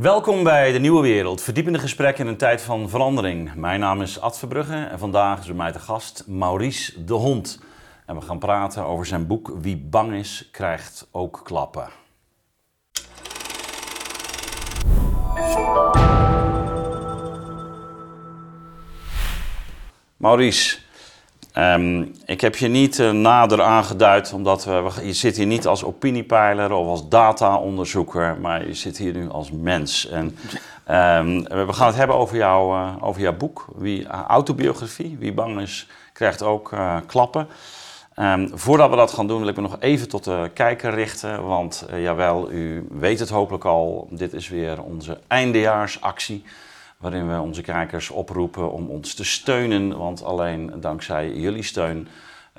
[0.00, 3.54] Welkom bij de Nieuwe Wereld, verdiepende gesprekken in een tijd van verandering.
[3.54, 7.60] Mijn naam is Ad Verbrugge en vandaag is bij mij te gast Maurice de Hond.
[8.06, 11.88] En we gaan praten over zijn boek Wie bang is, krijgt ook klappen.
[20.16, 20.78] Maurice,
[21.54, 25.84] ehm, ik heb je niet uh, nader aangeduid, omdat we, je zit hier niet als
[25.84, 30.08] opiniepeiler of als dataonderzoeker, maar je zit hier nu als mens.
[30.08, 35.16] En um, we gaan het hebben over, jou, uh, over jouw boek, wie, uh, autobiografie.
[35.18, 37.48] Wie bang is, krijgt ook klappen.
[38.18, 41.46] Um, voordat we dat gaan doen, wil ik me nog even tot de kijker richten.
[41.46, 46.44] Want jawel, u weet het hopelijk al, dit is weer onze eindejaarsactie
[47.04, 49.98] waarin we onze kijkers oproepen om ons te steunen.
[49.98, 52.08] Want alleen dankzij jullie steun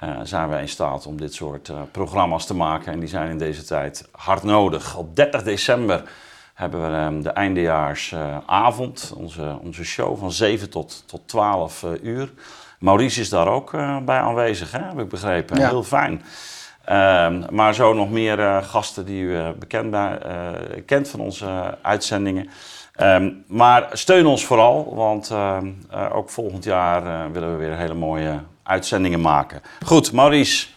[0.04, 2.94] uh, zijn wij in staat om dit soort uh, programma's te maken.
[2.94, 4.98] En die zijn in deze tijd hard nodig.
[4.98, 6.04] Op 30 december
[6.54, 12.32] hebben we um, de eindejaarsavond, uh, onze, onze show van 7 tot, tot 12 uur.
[12.80, 13.72] Maurice is daar ook
[14.06, 14.80] bij aanwezig, hè?
[14.80, 15.60] heb ik begrepen.
[15.60, 15.70] Ja.
[15.70, 16.22] Heel fijn.
[16.90, 20.20] Uh, maar zo nog meer gasten die u bekend bij,
[20.86, 22.50] kent van onze uitzendingen.
[23.02, 25.58] Um, maar steun ons vooral, want uh,
[25.94, 29.62] uh, ook volgend jaar uh, willen we weer hele mooie uitzendingen maken.
[29.86, 30.68] Goed, Maurice,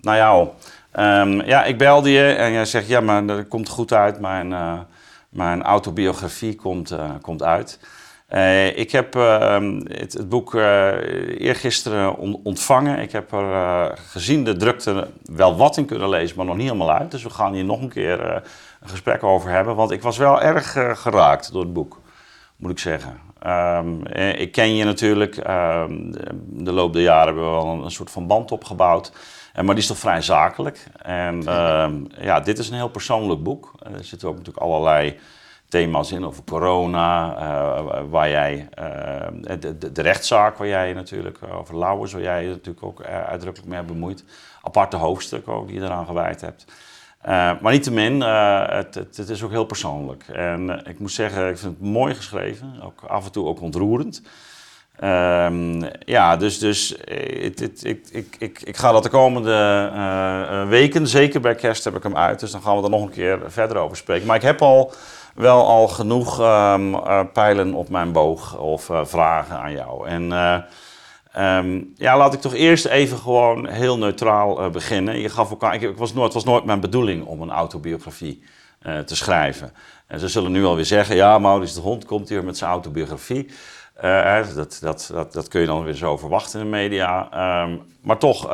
[0.00, 0.48] naar jou.
[0.98, 4.20] Um, ja, ik belde je en jij zegt, ja, maar dat komt goed uit.
[4.20, 4.54] Mijn,
[5.28, 7.78] mijn autobiografie komt, komt uit.
[8.74, 10.54] ik heb ehm, het, het, boek
[11.38, 12.98] eergisteren on, ontvangen.
[12.98, 16.96] Ik heb er gezien de drukte wel wat in kunnen lezen, maar nog niet helemaal
[16.96, 17.10] uit.
[17.10, 18.42] Dus we gaan hier nog een keer
[18.80, 19.76] een gesprek over hebben.
[19.76, 22.00] Want ik was wel erg uh, geraakt door het boek,
[22.56, 23.20] moet ik zeggen.
[23.46, 25.36] Um, ik ken je natuurlijk.
[25.36, 26.12] Um,
[26.46, 29.12] de loop der jaren hebben we wel een, een soort van band opgebouwd.
[29.52, 30.86] En, maar die is toch vrij zakelijk.
[31.02, 33.72] En um, ja, dit is een heel persoonlijk boek.
[33.82, 35.18] Er zitten ook natuurlijk allerlei
[35.68, 41.38] thema's in over corona, uh, waar jij, uh, de, de, de, rechtszaak waar jij natuurlijk,
[41.52, 44.24] over Lauwers, waar jij je natuurlijk ook uitdrukkelijk mee hebt bemoeid.
[44.62, 46.64] Aparte hoofdstuk ook die je eraan gewijd hebt.
[47.26, 47.30] Uh,
[47.60, 50.24] maar niettemin, uh, het, het, het, is ook heel persoonlijk.
[50.32, 52.80] En uh, ik moet zeggen, ik vind het mooi geschreven.
[52.82, 54.22] Ook af en toe ook ontroerend.
[55.04, 56.96] Um, ja, dus, dus
[57.42, 62.02] het, ik, ik, ik, ik ga dat de komende weken, zeker bij kerst heb ik
[62.02, 62.40] hem uit.
[62.40, 64.26] Dus dan gaan we er nog een keer verder over spreken.
[64.26, 64.92] Maar ik heb al
[65.34, 66.96] wel al genoeg um,
[67.32, 70.08] pijlen op mijn boog of vragen aan jou.
[70.08, 70.32] En...
[71.38, 75.18] Um, ja, laat ik toch eerst even gewoon heel neutraal uh, beginnen.
[75.18, 78.42] Je gaf elkaar, ik, was nooit, het was nooit mijn bedoeling om een autobiografie
[78.86, 79.72] uh, te schrijven.
[80.06, 83.48] En ze zullen nu alweer zeggen, ja, Maurice de Hond komt hier met zijn autobiografie.
[84.04, 87.28] Uh, dat, dat, dat, dat kun je dan weer zo verwachten in de media.
[87.62, 88.50] Um, maar toch,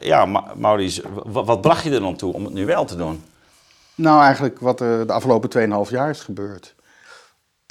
[0.00, 3.24] ja, Maurice, wat bracht je er dan toe om het nu wel te doen?
[3.94, 6.74] Nou, eigenlijk wat er de afgelopen 2,5 jaar is gebeurd.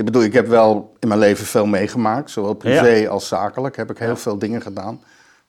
[0.02, 3.10] Ik bedoel, ik heb wel in mijn leven veel meegemaakt, zowel privé ja.
[3.10, 4.16] als zakelijk heb ik heel ja.
[4.16, 5.02] veel dingen gedaan.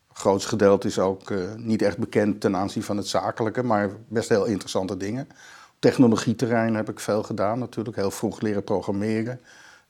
[0.09, 3.91] Het grootste gedeelte is ook uh, niet echt bekend ten aanzien van het zakelijke, maar
[4.09, 5.27] best heel interessante dingen.
[5.71, 9.41] Op technologieterrein heb ik veel gedaan natuurlijk, heel vroeg leren programmeren.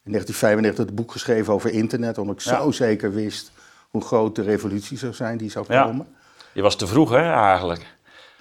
[0.04, 2.56] In 1995 het boek geschreven over internet, omdat ik ja.
[2.56, 3.52] zo zeker wist
[3.90, 6.06] hoe groot de revolutie zou zijn die zou komen.
[6.52, 7.86] Je was te vroeg hè, eigenlijk?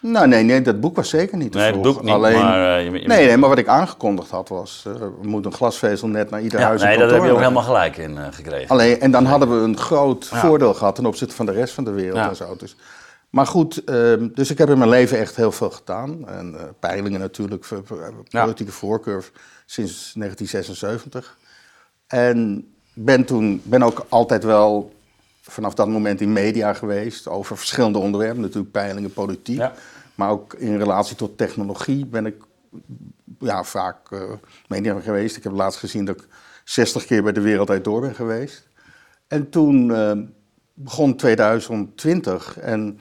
[0.01, 1.84] Nou, nee, nee, dat boek was zeker niet te nee, vroeg.
[1.84, 2.79] Nee, boek niet, Alleen, maar...
[2.79, 3.07] Uh, je, je...
[3.07, 4.84] Nee, nee, maar wat ik aangekondigd had was...
[4.88, 7.38] Uh, er moet een glasvezel net naar ieder ja, huis Nee, daar heb je ook
[7.38, 8.67] helemaal gelijk in uh, gekregen.
[8.69, 10.40] Alleen, en dan hadden we een groot ja.
[10.40, 12.29] voordeel gehad ten opzichte van de rest van de wereld ja.
[12.29, 12.56] en zo.
[12.57, 12.75] Dus,
[13.29, 16.28] maar goed, ehm, dus ik heb in mijn leven echt heel veel gedaan.
[16.28, 17.67] En peilingen natuurlijk,
[18.29, 19.31] politieke voorkeur
[19.66, 21.38] sinds 1976.
[22.07, 24.91] En ben toen, ben ook altijd wel
[25.51, 28.41] vanaf dat moment in media geweest over verschillende onderwerpen.
[28.41, 29.57] Natuurlijk peilingen, politiek.
[29.57, 29.73] Ja.
[30.16, 32.35] Maar ook in relatie tot technologie ben ik
[33.39, 34.22] ja, vaak uh,
[34.67, 35.38] media geweest.
[35.38, 36.28] Ik heb laatst gezien dat ik
[36.63, 38.67] 60 keer bij de Wereld Uit Door ben geweest.
[39.28, 40.11] En toen uh,
[40.73, 43.00] begon 2020 en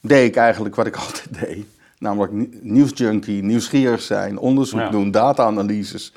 [0.00, 1.66] deed ik eigenlijk wat ik altijd deed.
[1.98, 4.90] Namelijk nieuwsjunkie, nieuwsgierig zijn, onderzoek ja.
[4.90, 6.12] doen, data-analyses.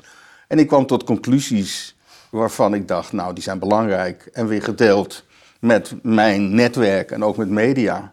[0.48, 1.96] En ik kwam tot conclusies
[2.30, 5.24] waarvan ik dacht, nou, die zijn belangrijk en weer gedeeld
[5.60, 8.12] met mijn netwerk en ook met media.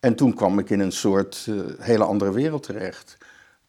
[0.00, 3.16] En toen kwam ik in een soort uh, hele andere wereld terecht.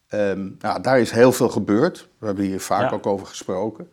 [0.09, 2.07] Um, nou, daar is heel veel gebeurd.
[2.17, 2.95] We hebben hier vaak ja.
[2.95, 3.91] ook over gesproken.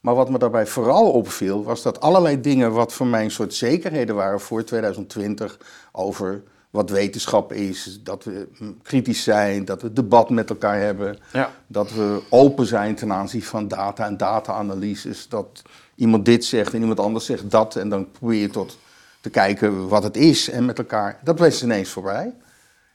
[0.00, 3.54] Maar wat me daarbij vooral opviel, was dat allerlei dingen wat voor mij een soort
[3.54, 5.58] zekerheden waren voor 2020
[5.92, 8.48] over wat wetenschap is, dat we
[8.82, 11.50] kritisch zijn, dat we debat met elkaar hebben, ja.
[11.66, 15.62] dat we open zijn ten aanzien van data en data-analyses, dat
[15.94, 18.78] iemand dit zegt en iemand anders zegt dat en dan probeer je tot
[19.20, 21.18] te kijken wat het is en met elkaar.
[21.24, 22.34] Dat was ineens voorbij.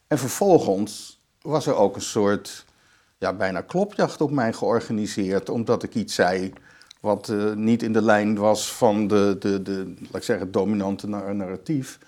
[0.07, 2.65] En vervolgens was er ook een soort
[3.17, 5.49] ja, bijna klopjacht op mij georganiseerd.
[5.49, 6.53] Omdat ik iets zei
[6.99, 11.07] wat uh, niet in de lijn was van de, de, de laat ik zeggen, dominante
[11.07, 11.99] narratief.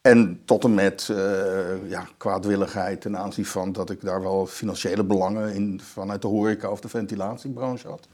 [0.00, 5.04] En tot en met uh, ja, kwaadwilligheid ten aanzien van dat ik daar wel financiële
[5.04, 8.08] belangen in, vanuit de horeca of de ventilatiebranche had.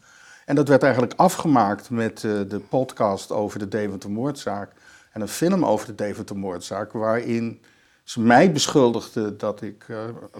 [0.44, 4.72] En dat werd eigenlijk afgemaakt met uh, de podcast over de Deventer-moordzaak
[5.12, 7.62] en een film over de Deventer-moordzaak, waarin
[8.04, 9.98] ze mij beschuldigden dat ik uh,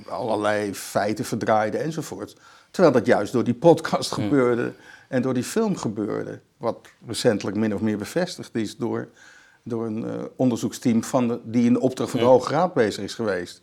[0.08, 2.36] allerlei feiten verdraaide enzovoort.
[2.70, 4.22] Terwijl dat juist door die podcast hm.
[4.22, 4.72] gebeurde
[5.08, 6.40] en door die film gebeurde.
[6.56, 9.08] Wat recentelijk min of meer bevestigd is door,
[9.62, 13.04] door een uh, onderzoeksteam van de, die in de opdracht van de Hoge Raad bezig
[13.04, 13.62] is geweest.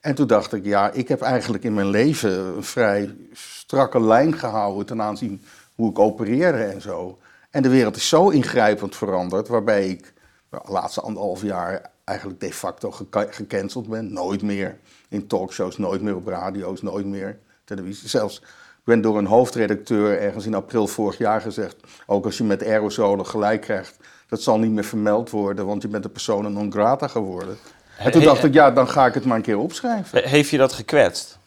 [0.00, 4.38] En toen dacht ik, ja, ik heb eigenlijk in mijn leven een vrij strakke lijn
[4.38, 5.42] gehouden ten aanzien
[5.80, 7.18] hoe ik opereerde en zo.
[7.50, 10.12] En de wereld is zo ingrijpend veranderd, waarbij ik
[10.50, 14.12] de laatste anderhalf jaar eigenlijk de facto gecanceld ben.
[14.12, 14.78] Nooit meer
[15.08, 18.08] in talkshows, nooit meer op radio's, nooit meer televisie.
[18.08, 18.38] Zelfs
[18.78, 22.64] ik ben door een hoofdredacteur ergens in april vorig jaar gezegd, ook als je met
[22.64, 23.96] aerosolen gelijk krijgt,
[24.28, 27.56] dat zal niet meer vermeld worden, want je bent een persona non grata geworden.
[27.98, 30.28] En toen dacht ik, ja, dan ga ik het maar een keer opschrijven.
[30.28, 31.39] Heeft je dat gekwetst?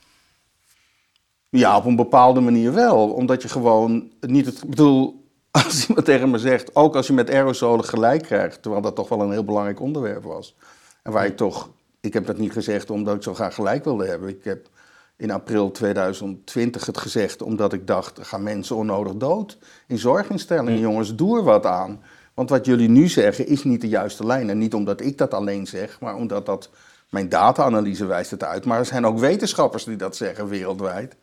[1.56, 3.10] Ja, op een bepaalde manier wel.
[3.10, 4.64] Omdat je gewoon niet het.
[4.64, 8.84] Ik bedoel, als iemand tegen me zegt, ook als je met aerosolen gelijk krijgt, terwijl
[8.84, 10.56] dat toch wel een heel belangrijk onderwerp was.
[11.04, 11.70] En waar ik toch.
[12.00, 14.30] Ik heb dat niet gezegd omdat ik zo graag gelijk wilde hebben.
[14.30, 14.70] Ik heb
[15.18, 19.58] in april 2020 het gezegd omdat ik dacht, gaan mensen onnodig dood
[19.88, 20.80] in zorginstellingen.
[20.80, 22.04] Jongens, doe er wat aan.
[22.34, 24.50] Want wat jullie nu zeggen is niet de juiste lijn.
[24.50, 26.70] En niet omdat ik dat alleen zeg, maar omdat dat
[27.10, 28.66] mijn data-analyse wijst het uit.
[28.66, 31.16] Maar er zijn ook wetenschappers die dat zeggen wereldwijd.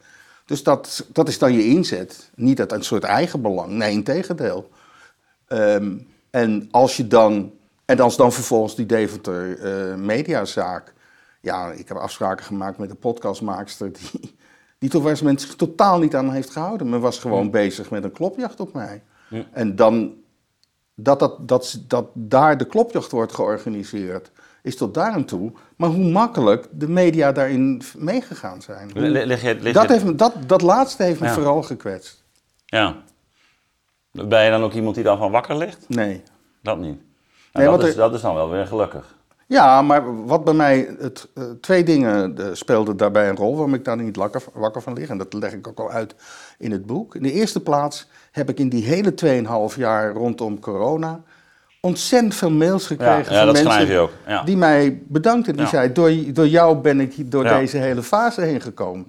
[0.50, 2.30] Dus dat, dat is dan je inzet.
[2.34, 3.70] Niet dat een soort eigenbelang.
[3.70, 4.70] Nee, in tegendeel.
[5.46, 5.98] Ehm,
[6.30, 7.52] en als je dan.
[7.84, 10.94] En als dan vervolgens die Deventer uh, mediazaak.
[11.40, 13.92] Ja, ik heb afspraken gemaakt met de podcastmaakster.
[13.92, 14.36] Die,
[14.78, 16.88] die toch mensen zich totaal niet aan heeft gehouden.
[16.88, 19.02] Maar was gewoon bezig met een klopjacht op mij.
[19.52, 20.14] En dan.
[20.94, 24.30] Dat, dat, dat, dat daar de klopjacht wordt georganiseerd
[24.62, 25.52] is tot daar aan toe.
[25.76, 28.90] Maar hoe makkelijk de media daarin meegegaan zijn.
[29.72, 32.22] dat, heeft dat, dat laatste heeft me vooral gekwetst.
[32.66, 32.96] Ja.
[34.10, 35.88] Ben je dan ook iemand die dan van wakker ligt?
[35.88, 36.22] Nee.
[36.62, 37.00] Dat niet?
[37.52, 39.18] Nou, dat, is, dat is dan wel weer gelukkig.
[39.46, 43.74] Ja, maar wat bij mij, het, uh, twee dingen uh, speelden daarbij een rol waarom
[43.74, 45.08] ik daar niet wakker, wakker van lig.
[45.08, 46.14] En dat leg ik ook al uit
[46.58, 47.14] in het boek.
[47.14, 49.14] In de eerste plaats heb ik in die hele
[49.72, 51.22] 2,5 jaar rondom corona
[51.80, 54.08] ontzettend veel mails gekregen ja, van mensen
[54.44, 55.56] die mij bedankten.
[55.56, 59.06] Die zei, door, door jou ben ik door deze hele fase heen gekomen.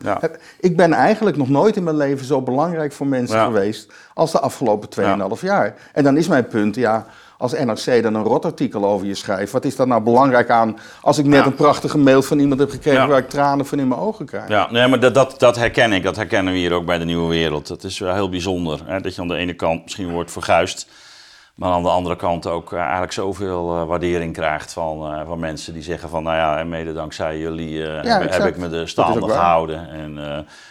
[0.60, 4.40] Ik ben eigenlijk nog nooit in mijn leven zo belangrijk voor mensen geweest als de
[4.40, 4.90] afgelopen
[5.36, 5.76] 2,5 jaar.
[5.94, 7.06] En dan is mijn punt, ja,
[7.38, 11.18] als NRC dan een rotartikel over je schrijft, wat is dat nou belangrijk aan als
[11.18, 14.00] ik net een prachtige mail van iemand heb gekregen waar ik tranen van in mijn
[14.00, 14.48] ogen krijg?
[14.48, 16.04] Ja, nee, maar dat, dat, dat herken ik.
[16.04, 17.68] Dat herkennen we hier ook bij de Nieuwe Wereld.
[17.68, 20.88] Het is wel heel bijzonder hè, dat je aan de ene kant misschien wordt verguisd.
[21.56, 25.40] Maar aan de andere kant ook uh, eigenlijk zoveel uh, waardering krijgt van, uh, van
[25.40, 26.24] mensen die zeggen van...
[26.24, 29.90] nou ja, en mede dankzij jullie ja, heb, heb, ik me de staande gehouden.
[29.90, 30.16] En,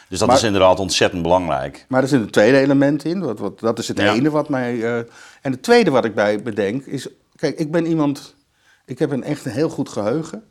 [0.09, 1.87] dus dat maar, is inderdaad ontzettend belangrijk.
[1.89, 3.21] Maar er zit een tweede element in.
[3.21, 4.13] Wat, wat, dat is het ja.
[4.13, 4.85] ene wat mij...
[5.43, 7.09] en het tweede wat ik bij bedenk is...
[7.37, 8.35] Kijk, ik ben iemand...
[8.85, 10.45] Ik heb een echt een heel goed geheugen.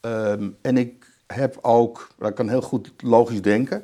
[0.00, 2.08] Um, en ik heb ook...
[2.18, 3.82] Ik kan heel goed logisch denken.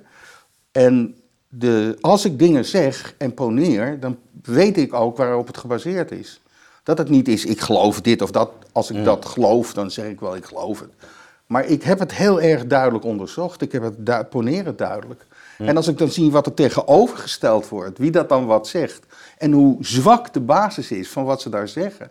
[0.73, 1.17] En
[1.49, 6.41] de, als ik dingen zeg en poneer, dan weet ik ook waarop het gebaseerd is.
[6.83, 8.51] Dat het niet is, ik geloof dit of dat.
[8.73, 10.91] Als ik dat geloof, dan zeg ik wel, ik geloof het.
[11.47, 13.61] Maar ik heb het heel erg duidelijk onderzocht.
[13.61, 15.27] Ik heb het du poneren duidelijk.
[15.59, 19.07] En als ik dan zie wat er tegenovergesteld wordt, wie dat dan wat zegt.
[19.39, 22.11] En hoe zwak de basis is van wat ze daar zeggen.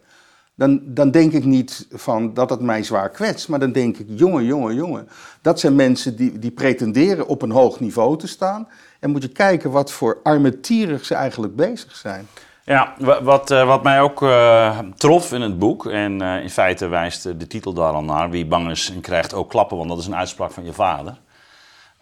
[0.55, 3.47] Dan, dan denk ik niet van dat het mij zwaar kwetst.
[3.47, 5.09] Maar dan denk ik, jongen, jongen, jongen.
[5.41, 8.67] Dat zijn mensen die, die pretenderen op een hoog niveau te staan.
[8.99, 12.27] En moet je kijken wat voor armetierig ze eigenlijk bezig zijn.
[12.63, 16.87] Ja, wat, uh, wat mij ook uh, trof in het boek, en uh, in feite
[16.87, 19.97] wijst de titel daar al naar, wie bang is en krijgt ook klappen, want dat
[19.97, 21.17] is een uitspraak van je vader.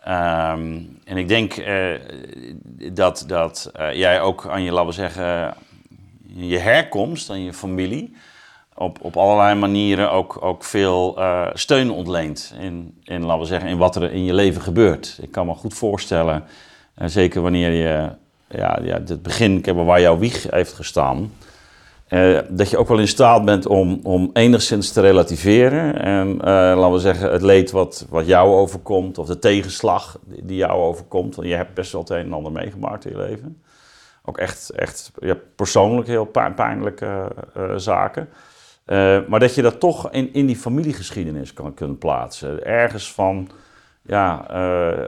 [0.08, 1.64] Um, en ik denk
[2.94, 5.54] dat, dat jij ook aan je, laten zeggen,
[6.26, 8.16] je herkomst, aan je familie,
[8.74, 11.20] op, op allerlei manieren ook, ook veel
[11.54, 15.18] steun ontleent in, in, laten we zeggen, in wat er in je leven gebeurt.
[15.22, 16.44] Ik kan me goed voorstellen
[16.96, 18.10] en zeker wanneer je
[18.50, 21.32] ja, ja, het begin waar jouw wieg heeft gestaan.
[22.10, 26.02] Uh, dat je ook wel in staat bent om, om enigszins te relativeren.
[26.02, 30.58] En uh, laten we zeggen, het leed wat, wat jou overkomt, of de tegenslag die
[30.58, 31.36] jou overkomt.
[31.36, 33.62] Want je hebt best wel het een en ander meegemaakt in je leven.
[34.26, 35.12] Ook echt, echt
[35.56, 36.26] persoonlijk heel
[36.56, 38.30] pijnlijke uh, zaken.
[39.28, 42.66] maar dat je dat toch in, in die familiegeschiedenis kan kunnen plaatsen.
[42.66, 43.50] Ergens van
[44.06, 45.08] ja, uh,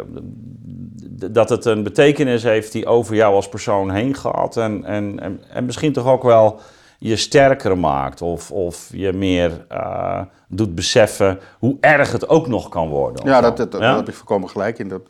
[1.32, 4.58] dat het een betekenis heeft die over jou als persoon heen gaat.
[4.58, 6.60] En, en, en, en misschien toch ook wel
[6.98, 8.22] je sterker maakt.
[8.22, 13.26] Of, of je meer uh, doet beseffen hoe erg het ook nog kan worden.
[13.26, 13.96] Ja, dat, dat, ja?
[13.96, 14.88] heb ik voorkomen gelijk in.
[14.88, 15.02] Dat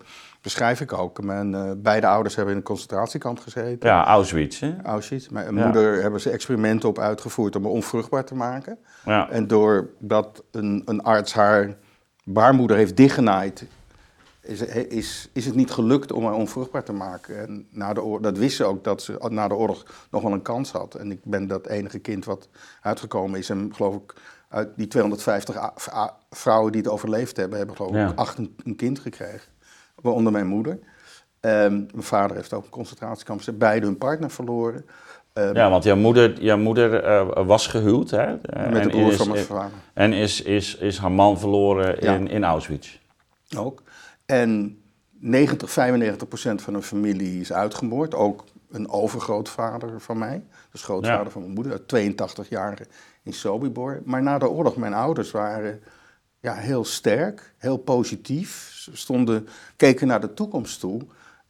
[0.41, 1.24] beschrijf ik ook.
[1.24, 3.89] Mijn uh, beide ouders hebben in een concentratiekamp gezeten.
[3.89, 4.60] Ja, Auschwitz.
[4.60, 4.74] Hè?
[4.84, 5.27] Auschwitz.
[5.27, 5.63] Mijn ja.
[5.63, 8.77] moeder hebben ze experimenten op uitgevoerd om me onvruchtbaar te maken.
[9.06, 9.29] Ja.
[9.29, 11.75] En doordat een, een arts haar
[12.24, 13.65] baarmoeder heeft dichtgenaaid
[14.48, 17.39] is, is, is het niet gelukt om haar onvruchtbaar te maken.
[17.39, 20.32] En na de oorlog, dat wist ze ook, dat ze na de oorlog nog wel
[20.32, 20.96] een kans had.
[20.96, 22.50] En ik ben dat enige kind wat
[22.82, 23.50] uitgekomen is.
[23.50, 24.13] En geloof ik,
[24.50, 25.72] uit die 250
[26.30, 29.51] vrouwen die het overleefd hebben, hebben geloof ik acht een, kind gekregen.
[29.96, 30.80] Waaronder mijn moeder.
[31.42, 33.42] Um, mijn vader heeft ook een concentratiekamp.
[33.42, 34.86] Ze hebben beide hun partner verloren.
[35.34, 38.32] Um, ja, want jouw moeder, jouw moeder uh, was gehuwd, hè?
[38.32, 39.77] Met en de broer is, van mijn vader.
[39.94, 43.00] En is, is, is haar man verloren in, in Auschwitz.
[43.58, 43.82] Ook.
[44.28, 44.82] En
[45.20, 48.16] 90, 95 procent van hun familie is uitgemoord.
[48.16, 52.80] Ook een overgrootvader van mij, dus grootvader van mijn moeder, 82 jaar
[53.24, 54.02] in Sobibor.
[54.06, 55.82] Maar na de oorlog, mijn ouders waren
[56.40, 58.72] ja, heel sterk, heel positief.
[58.74, 61.02] Ze stonden, keken naar de toekomst toe.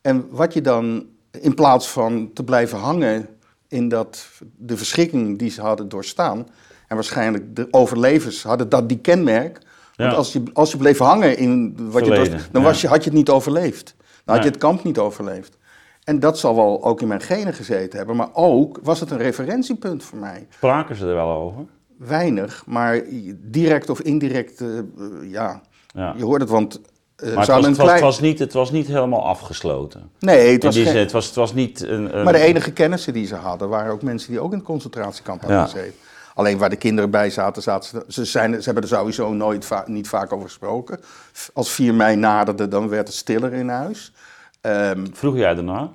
[0.01, 3.27] En wat je dan, in plaats van te blijven hangen
[3.67, 6.47] in dat, de verschrikking die ze hadden doorstaan...
[6.87, 9.59] en waarschijnlijk de overlevers hadden dat die kenmerk
[9.97, 13.03] want als je, als je bleef hangen in wat je was, dan was je, had
[13.03, 13.95] je het niet overleefd.
[14.25, 15.57] Dan had je het kamp niet overleefd.
[16.03, 18.15] En dat zal wel ook in mijn genen gezeten hebben.
[18.15, 20.47] Maar ook was het een referentiepunt voor mij.
[20.49, 21.65] Spraken ze er wel over?
[21.97, 23.01] Weinig, maar
[23.35, 24.79] direct of indirect, uh,
[25.31, 25.61] ja.
[25.87, 26.13] ja.
[26.17, 26.81] Je hoort het, want
[27.23, 30.11] uh, maar het was, het, was, het, was, niet, het was niet helemaal afgesloten.
[30.19, 30.97] Nee, het was, geen...
[30.97, 33.91] het was, het was niet een, een, Maar de enige kennissen die ze hadden waren
[33.91, 35.65] ook mensen die ook in het concentratiekamp hadden ja.
[35.65, 35.93] gezeten.
[36.37, 39.69] Alleen waar de kinderen bij zaten, zaten ze, ze, zijn, ze hebben er sowieso nooit
[39.85, 40.99] niet vaak over gesproken.
[41.53, 44.13] Als 4 mei naderde, dan werd het stiller in huis.
[44.61, 45.91] Um, Vroeg jij daarna?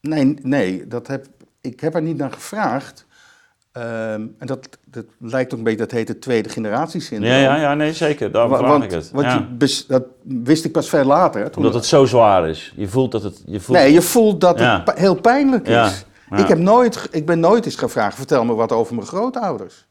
[0.00, 1.26] Nee, nee dat heb,
[1.60, 3.06] ik heb er niet naar gevraagd.
[3.72, 7.32] Um, en dat, dat lijkt ook een beetje, dat heet het tweede generatie syndroom.
[7.32, 8.30] Ja, ja, ja, nee, zeker.
[8.32, 9.10] Daarom vraag ik het.
[9.10, 9.48] Want ja.
[9.58, 11.50] je, dat wist ik pas veel later.
[11.56, 12.72] Omdat het zo zwaar is.
[12.76, 13.42] Je voelt dat het...
[13.46, 13.78] Je voelt...
[13.78, 16.04] Nee, je voelt dat het heel pijnlijk is.
[16.30, 19.86] Ik, heb nooit, ik ben nooit eens gevraagd, vertel me wat over mijn grootouders.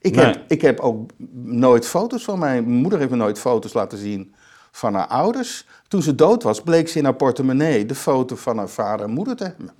[0.00, 1.10] Ik, heb, ik heb ook
[1.42, 4.34] nooit foto's van mijn, mijn moeder heeft me nooit foto's laten zien
[4.70, 5.66] van haar ouders.
[5.88, 9.12] Toen ze dood was, bleek ze in haar portemonnee de foto van haar vader en
[9.12, 9.70] moeder te hebben.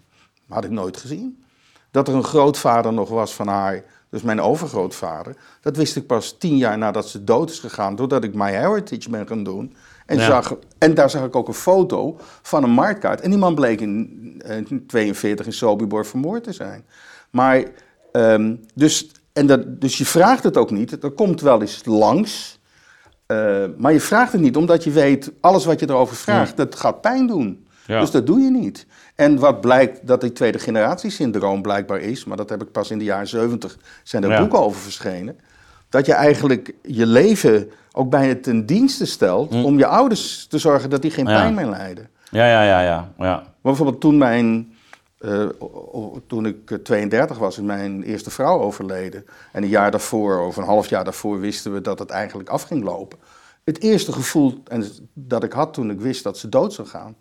[0.48, 1.42] Had ik nooit gezien.
[1.90, 6.36] Dat er een grootvader nog was van haar, dus mijn overgrootvader, dat wist ik pas
[6.38, 9.74] tien jaar nadat ze dood is gegaan, doordat ik My Heritage ben gaan doen.
[10.06, 13.20] En, zag, en daar zag ik ook een foto van een marktkaart.
[13.20, 16.84] En die man bleek in, in 42 in Sobibor vermoord te zijn.
[17.30, 17.64] Maar,
[18.12, 21.00] um, dus en dat, dus je vraagt het ook niet.
[21.00, 22.60] Dat komt wel eens langs.
[23.26, 26.74] Uh, maar je vraagt het niet omdat je weet, alles wat je erover vraagt, dat
[26.74, 27.66] gaat pijn doen.
[27.86, 28.00] Ja.
[28.00, 28.86] Dus dat doe je niet.
[29.18, 32.90] En wat blijkt dat die tweede generatie syndroom blijkbaar is, maar dat heb ik pas
[32.90, 34.38] in de jaren 70 zijn er ja.
[34.38, 35.38] boeken over verschenen.
[35.88, 39.64] Dat je eigenlijk je leven ook bijna ten dienste stelt hm.
[39.64, 42.08] om je ouders te zorgen dat die geen pijn meer lijden.
[42.30, 43.12] Ja, ja, ja, ja.
[43.18, 43.34] ja.
[43.34, 44.72] Maar bijvoorbeeld toen mijn
[45.20, 45.48] uh,
[46.26, 49.24] toen ik 32 eh, was, is mijn eerste vrouw overleden.
[49.52, 52.62] En een jaar daarvoor, of een half jaar daarvoor, wisten we dat het eigenlijk af
[52.62, 53.18] ging lopen.
[53.64, 54.62] Het eerste gevoel
[55.12, 57.16] dat ik had toen ik wist dat ze dood zou gaan,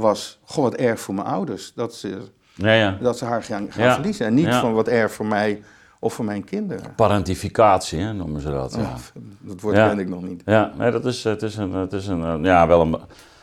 [0.00, 1.72] was: Goh, wat erg voor mijn ouders.
[1.74, 2.18] Dat ze,
[2.54, 2.98] ja, ja.
[3.00, 4.26] Dat ze haar gaan, gaan verliezen.
[4.26, 5.62] En niet van wat erg voor mij
[5.98, 6.94] of voor mijn kinderen.
[6.94, 8.74] Parentificatie, hè, noemen ze dat.
[8.74, 8.96] Ja.
[9.40, 10.42] dat woord ken ik nog niet.
[10.44, 12.96] Ja, nee, dat is, het is, een, het is een, ja, wel een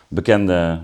[0.07, 0.79] bekende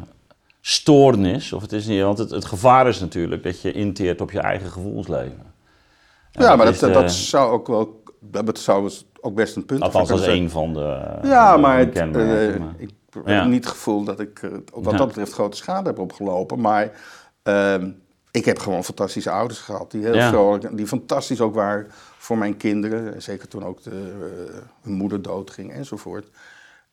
[0.61, 1.53] stoornis.
[1.53, 4.39] Of het is niet, want het, het gevaar is natuurlijk dat je inteert op je
[4.39, 5.53] eigen gevoelsleven.
[6.31, 8.01] ja, maar dat, dat, zou ook wel.
[8.19, 9.91] Dat zou ook best een punt zijn.
[9.91, 11.19] Althans, als een van de.
[11.23, 12.89] Ja, maar, het, uh, ik
[13.25, 14.41] heb niet het gevoel dat ik
[14.73, 16.59] wat dat betreft grote schade heb opgelopen.
[16.61, 16.91] Maar
[17.43, 17.75] uh,
[18.31, 19.91] ik heb gewoon fantastische ouders gehad.
[19.91, 23.21] Die heel vrolijk, die fantastisch ook waren voor mijn kinderen.
[23.21, 26.27] Zeker toen ook de, uh, hun moeder doodging enzovoort.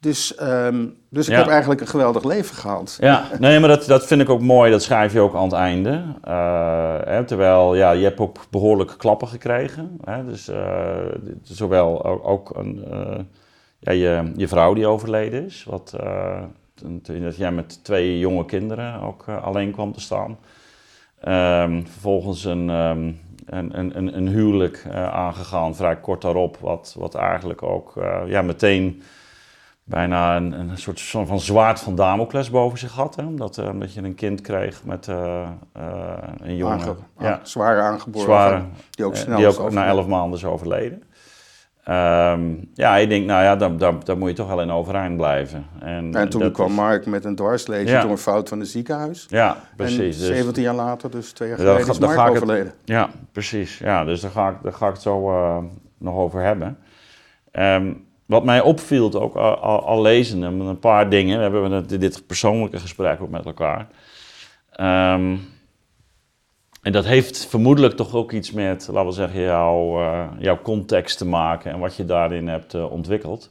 [0.00, 2.96] Dus, um, dus ik heb eigenlijk een geweldig leven gehad.
[3.00, 4.70] Ja, nee, maar dat, dat vind ik ook mooi.
[4.70, 6.04] Dat schrijf je ook aan het einde.
[6.28, 9.98] Uh, hè, terwijl, ja, je hebt ook behoorlijke klappen gekregen.
[10.04, 10.96] Hè, dus uh,
[11.42, 13.18] zowel ook, ook een, uh,
[13.80, 15.64] ja, je, je vrouw die overleden is.
[15.64, 15.96] Wat,
[16.74, 20.38] toen dat jij met twee jonge kinderen ook alleen kwam te staan.
[21.64, 26.56] Um, vervolgens een, um, een, een, een huwelijk aangegaan, vrij kort daarop.
[26.60, 27.94] Wat, wat eigenlijk ook
[28.26, 29.02] ja, meteen
[29.90, 33.16] bijna een, een soort van zwaard van Damocles boven zich had.
[33.16, 33.24] Hè?
[33.24, 36.96] Omdat, uh, omdat je een kind kreeg met uh, uh, een jongen.
[37.18, 38.26] ja, zware aangeboren.
[38.26, 41.02] Zware, die ook, snel die ook na elf maanden is overleden.
[41.84, 42.42] Ehm,
[42.74, 45.66] ja, ik denk, nou ja, daar, daar, daar moet je toch wel in overeind blijven.
[45.80, 49.26] En, en toen kwam Mark met een dwarslezen door een fout van het ziekenhuis.
[49.28, 50.20] Ja, precies.
[50.20, 52.66] En 17 dus, jaar later, dus twee jaar geleden, is Mark overleden.
[52.66, 53.78] Het, ja, precies.
[53.78, 55.58] Ja, dus daar ga ik, daar ga ik het zo uh,
[55.98, 56.78] nog over hebben.
[57.52, 61.36] Um, wat mij opviel, ook al, al, al een paar dingen.
[61.36, 63.86] We hebben dit persoonlijke gesprek ook met elkaar.
[65.14, 65.40] Um,
[66.82, 71.18] en dat heeft vermoedelijk toch ook iets met, laten we zeggen, jouw, uh, jouw context
[71.18, 73.50] te maken en wat je daarin hebt uh, ontwikkeld.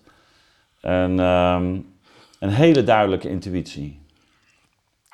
[0.82, 1.94] En um,
[2.40, 4.00] een hele duidelijke intuïtie.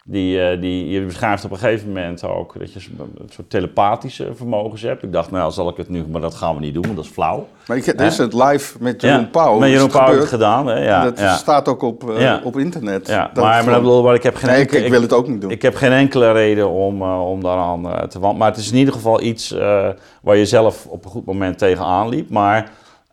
[0.08, 4.32] Die, uh, die, je beschrijft op een gegeven moment ook dat je een soort telepathische
[4.36, 5.04] vermogens hebt.
[5.04, 7.06] Ik dacht, nou zal ik het nu, maar dat gaan we niet doen, want dat
[7.06, 7.48] is flauw.
[7.68, 9.60] Maar ik, dit is het live met Jeroen ja, Pauw.
[9.60, 10.68] Met Jeroen Pauw heb het gedaan.
[10.68, 10.86] Hè?
[10.86, 11.36] Ja, dat ja.
[11.36, 13.08] staat ook op, uh, op internet.
[13.08, 15.52] Ja, maar, maar, ik heb geen nee, enkele, ik, ik, wil het ook niet doen.
[15.52, 18.38] Ik heb geen enkele reden om, uh, om daaraan te wandelen.
[18.38, 19.56] Maar het is in ieder geval iets
[20.22, 22.30] waar je zelf op een goed moment tegenaan liep.
[22.30, 22.72] Maar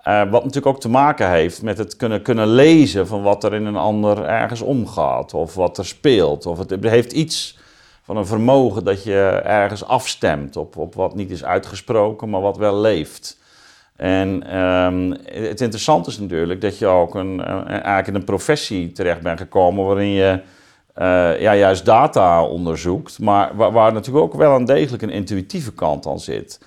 [0.08, 3.54] uh, wat natuurlijk ook te maken heeft met het kunnen, kunnen lezen van wat er
[3.54, 5.34] in een ander ergens omgaat.
[5.34, 6.46] Of wat er speelt.
[6.46, 7.58] Of het heeft iets
[8.02, 12.56] van een vermogen dat je ergens afstemt op, op wat niet is uitgesproken, maar wat
[12.56, 13.40] wel leeft.
[13.96, 19.20] En um, het interessante is natuurlijk dat je ook een, eigenlijk in een professie terecht
[19.20, 20.40] bent gekomen waarin je
[20.98, 25.72] uh, ja, juist data onderzoekt, maar waar, waar natuurlijk ook wel een degelijk een intuïtieve
[25.72, 26.60] kant aan zit.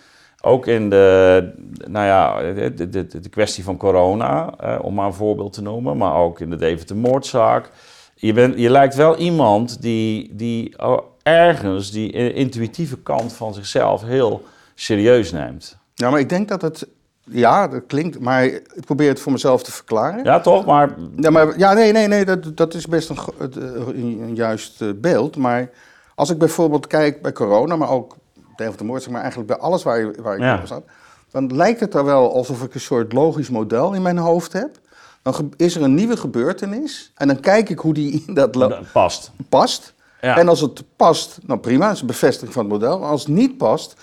[0.46, 1.52] Ook in de,
[1.88, 5.98] nou ja, de, de, de kwestie van corona, eh, om maar een voorbeeld te noemen,
[5.98, 7.70] maar ook in de Deventer-moordzaak.
[8.16, 10.76] Je, bent, je lijkt wel iemand die, die
[11.24, 14.44] ergens die intuïtieve kant van zichzelf heel
[14.76, 15.78] serieus neemt.
[15.94, 16.88] Ja, maar ik denk dat het
[17.24, 20.24] ja, dat klinkt, maar ik probeer het voor mezelf te verklaren.
[20.24, 20.66] Ja, toch?
[20.66, 20.96] Maar...
[21.16, 24.90] Ja, maar, ja nee, nee, nee, dat, dat is best een, een, een juist eh,
[24.96, 25.38] beeld.
[25.38, 25.70] Maar
[26.16, 28.18] als ik bijvoorbeeld kijk bij corona, maar ook
[28.56, 30.60] tegen de moord, zeg maar eigenlijk bij alles waar, je, waar ik ja.
[30.60, 30.84] op zat,
[31.32, 34.80] dan lijkt het er wel alsof ik een soort logisch model in mijn hoofd heb.
[35.22, 39.32] Dan is er een nieuwe gebeurtenis en dan kijk ik hoe die in dat past.
[39.50, 39.94] past.
[40.22, 40.38] Ja.
[40.38, 43.06] En als het past, nou prima, dat is een bevestiging van het model.
[43.06, 43.96] Als het niet past,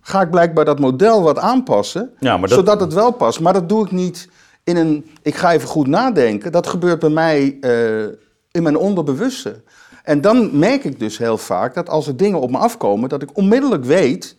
[0.00, 2.50] ga ik blijkbaar dat model wat aanpassen, ja, dat...
[2.50, 3.40] zodat het wel past.
[3.40, 4.28] Maar dat doe ik niet
[4.64, 6.52] in een, ik ga even goed nadenken.
[6.52, 8.04] Dat gebeurt bij mij uh,
[8.50, 9.62] in mijn onderbewuste.
[10.02, 13.22] En dan merk ik dus heel vaak dat als er dingen op me afkomen, dat
[13.22, 14.36] ik onmiddellijk weet.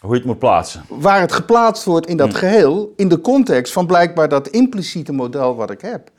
[0.00, 0.84] Hoe je het moet plaatsen.
[0.88, 2.36] Waar het geplaatst wordt in dat hm.
[2.36, 6.10] geheel, in de context van blijkbaar dat impliciete model wat ik heb.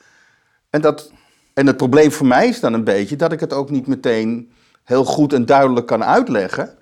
[0.69, 1.11] En, dat,
[1.53, 4.51] en het probleem voor mij is dan een beetje dat ik het ook niet meteen
[4.83, 6.77] heel goed en duidelijk kan uitleggen.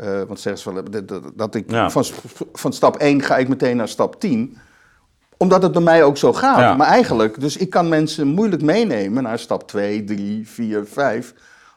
[0.00, 2.04] Uh, want zeggen ze wel dat, dat ik van,
[2.52, 4.58] van stap 1 ga ik meteen naar stap 10
[5.36, 6.76] omdat het bij mij ook zo gaat.
[6.76, 11.34] Maar eigenlijk, dus ik kan mensen moeilijk meenemen naar stap 2, 3, 4, 5,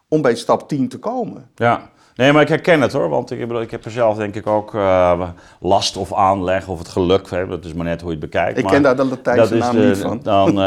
[0.07, 1.49] om bij stap 10 te komen.
[1.55, 1.81] Ja.
[2.19, 4.47] Nee, maar ik herken het hoor, want ik, bedoel, ik heb er zelf denk ik
[4.47, 5.21] ook uh,
[5.59, 7.29] last of aanleg of het geluk.
[7.29, 8.57] Hè, dat is maar net hoe je het bekijkt.
[8.57, 10.19] Ik ken daar de Latijnse naam de, niet van.
[10.23, 10.65] Dan, uh,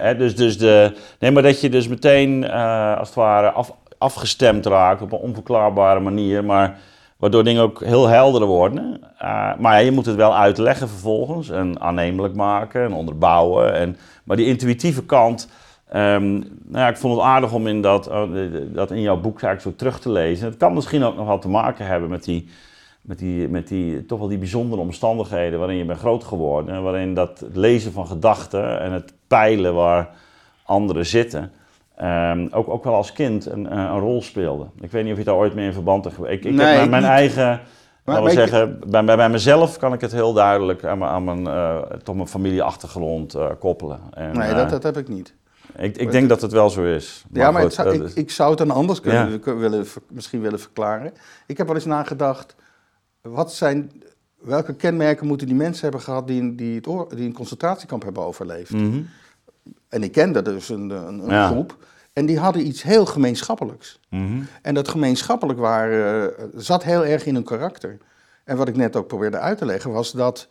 [0.06, 3.72] hè, dus, dus de, nee, maar dat je dus meteen uh, als het ware af,
[3.98, 6.44] afgestemd raakt op een onverklaarbare manier.
[6.44, 6.78] Maar
[7.16, 9.00] Waardoor dingen ook heel helder worden.
[9.22, 13.74] Uh, maar je moet het wel uitleggen vervolgens en aannemelijk maken en onderbouwen.
[13.74, 15.48] En, maar die intuïtieve kant,
[15.94, 18.22] um, nou ja, ik vond het aardig om in dat, uh,
[18.72, 20.46] dat in jouw boek eigenlijk zo terug te lezen.
[20.46, 22.48] Het kan misschien ook nog wel te maken hebben met die,
[23.00, 26.82] met die, met die toch wel die bijzondere omstandigheden waarin je bent groot geworden.
[26.82, 30.08] Waarin dat lezen van gedachten en het peilen waar
[30.64, 31.52] anderen zitten
[32.02, 34.66] Um, ook, ook wel als kind een, eh, een, rol speelde.
[34.80, 36.18] Ik weet niet of je daar ooit mee in verband hebt.
[36.18, 37.60] Ik, ik nee, heb mijn, eigen,
[38.04, 41.40] we zeggen, bij, bij, bij, mezelf kan ik het heel duidelijk aan mijn, aan mijn,
[41.40, 44.00] uh, tot mijn familieachtergrond uh, koppelen.
[44.10, 45.34] En, nee, dat, dat heb ik niet.
[45.76, 47.24] Ik, ik denk dat het wel zo is.
[47.28, 49.54] Maar ja, maar goed, zou, ik, ik, zou het dan anders kunnen, ja.
[49.54, 51.12] willen, misschien willen verklaren.
[51.46, 52.56] Ik heb wel eens nagedacht,
[53.20, 54.02] wat zijn,
[54.40, 58.70] welke kenmerken moeten die mensen hebben gehad die, die, het die een concentratiekamp hebben overleefd?
[58.70, 59.08] Mm -hmm.
[59.94, 61.76] En ik kende dus een, een, een groep.
[62.12, 64.00] En die hadden iets heel gemeenschappelijks.
[64.10, 67.98] Mm En dat gemeenschappelijk waren, uh, zat heel erg in hun karakter.
[68.44, 70.48] En wat ik net ook probeerde uit te leggen was dat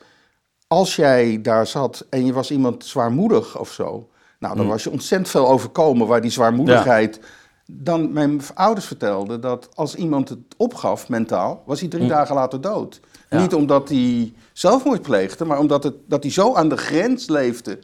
[0.68, 4.72] als jij daar zat en je was iemand zwaarmoedig of zo, nou dan mm.
[4.72, 7.20] was je ontzettend veel overkomen waar die zwaarmoedigheid.
[7.66, 12.10] Dan mijn ouders vertelden dat als iemand het opgaf mentaal, was hij drie mm.
[12.10, 13.00] dagen later dood.
[13.30, 17.80] Niet omdat hij zelfmoord pleegde, maar omdat het, dat hij zo aan de grens leefde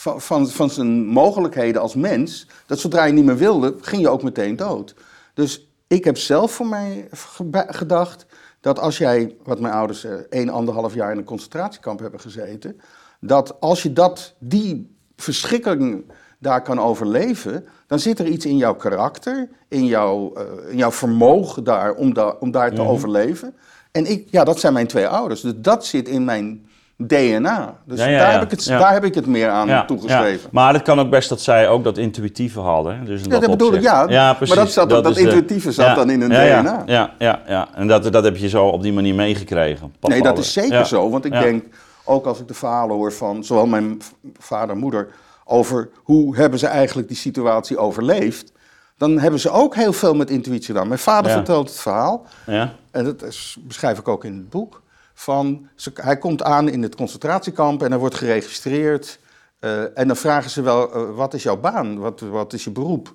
[0.00, 4.08] van, van, van zijn mogelijkheden als mens, dat zodra je niet meer wilde, ging je
[4.08, 4.94] ook meteen dood.
[5.34, 7.08] Dus ik heb zelf voor mij
[7.52, 8.26] gedacht
[8.60, 12.80] dat als jij, wat mijn ouders een, anderhalf jaar in een concentratiekamp hebben gezeten,
[13.20, 18.74] dat als je dat, die verschrikking daar kan overleven, dan zit er iets in jouw
[18.74, 22.90] karakter, in, jouw, uh, in jouw vermogen daar om, da om daar te mhm.
[22.90, 23.54] overleven.
[23.90, 25.40] En ik, ja, dat zijn mijn twee ouders.
[25.40, 26.68] Dus dat zit in mijn
[27.06, 27.74] DNA.
[27.84, 30.48] Dus daar, Heb ik het, daar heb ik het meer aan toegeschreven.
[30.52, 33.04] Maar het kan ook best dat zij ook dat intuïtieve hadden.
[33.04, 34.04] Dus ja, dat, bedoel ik, ja.
[34.08, 34.54] ja precies.
[34.54, 36.82] Maar dat, zat, dat, dat intuïtieve zat dan in hun DNA.
[36.86, 37.68] Ja, ja, ja.
[37.74, 39.94] En dat, dat heb je zo op die manier meegekregen.
[40.00, 41.10] nee, dat is zeker zo.
[41.10, 41.64] Want ik denk,
[42.04, 44.02] ook als ik de verhalen hoor van zowel mijn
[44.38, 45.08] vader en moeder...
[45.44, 48.52] over hoe hebben ze eigenlijk die situatie overleefd
[49.00, 50.88] dan hebben ze ook heel veel met intuïtie gedaan.
[50.88, 52.72] Mijn vader vertelt het verhaal, ja.
[52.90, 54.79] en dat is, beschrijf ik ook in het boek.
[55.20, 59.18] Van, hij komt aan in het concentratiekamp en hij wordt geregistreerd.
[59.60, 61.98] Uh, en dan vragen ze wel, uh, wat is jouw baan?
[61.98, 63.14] Wat, wat is je beroep?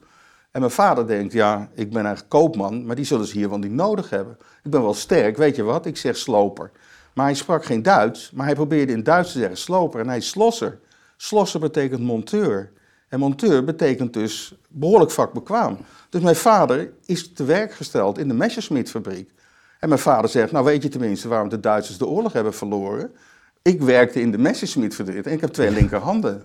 [0.51, 3.57] En mijn vader denkt, ja, ik ben eigenlijk koopman, maar die zullen ze hier wel
[3.57, 4.37] niet nodig hebben.
[4.63, 5.85] Ik ben wel sterk, weet je wat?
[5.85, 6.71] Ik zeg sloper.
[7.13, 10.17] Maar hij sprak geen Duits, maar hij probeerde in Duits te zeggen sloper en hij
[10.17, 10.79] is slosser.
[11.17, 12.71] Slosser betekent monteur.
[13.07, 15.77] En monteur betekent dus behoorlijk vakbekwaam.
[16.09, 19.33] Dus mijn vader is te werk gesteld in de Messerschmitt-fabriek.
[19.85, 23.11] En mijn vader zegt, nou weet je tenminste waarom de Duitsers de oorlog hebben verloren?
[23.61, 26.43] Ik werkte in de Messerschmitt-fabriek en ik heb twee linkerhanden.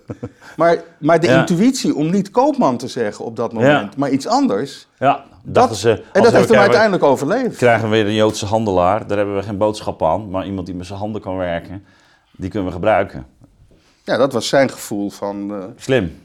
[0.57, 4.87] maar, maar de intuïtie om niet koopman te zeggen op dat moment, maar iets anders...
[4.99, 6.03] Ja, dachten ze...
[6.13, 7.57] En dat heeft hem uiteindelijk overleefd.
[7.57, 10.29] Krijgen we weer een Joodse handelaar, daar hebben we geen boodschap aan.
[10.29, 11.83] Maar iemand die met zijn handen kan werken,
[12.31, 13.25] die kunnen we gebruiken.
[14.03, 15.51] Ja, dat was zijn gevoel van...
[15.51, 15.63] Uh...
[15.75, 16.21] Slim.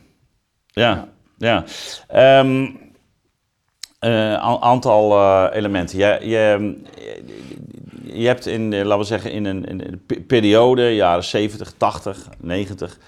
[0.66, 1.64] Ja, ja.
[2.40, 2.78] Um,
[4.60, 5.98] aantal uh, elementen.
[5.98, 6.76] Je, je,
[8.02, 12.98] je hebt in, laten we zeggen, in een, in een periode, jaren 70, 80, 90,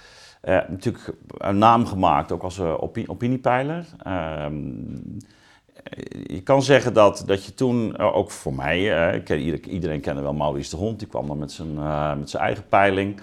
[0.45, 3.85] uh, natuurlijk een naam gemaakt, ook als uh, opinie, opiniepeiler.
[4.07, 4.47] Uh,
[6.27, 8.79] je kan zeggen dat, dat je toen, ook voor mij,
[9.69, 11.75] iedereen, kende wel Maurice de Hond, die kwam dan met zijn,
[12.19, 13.21] met zijn eigen peiling.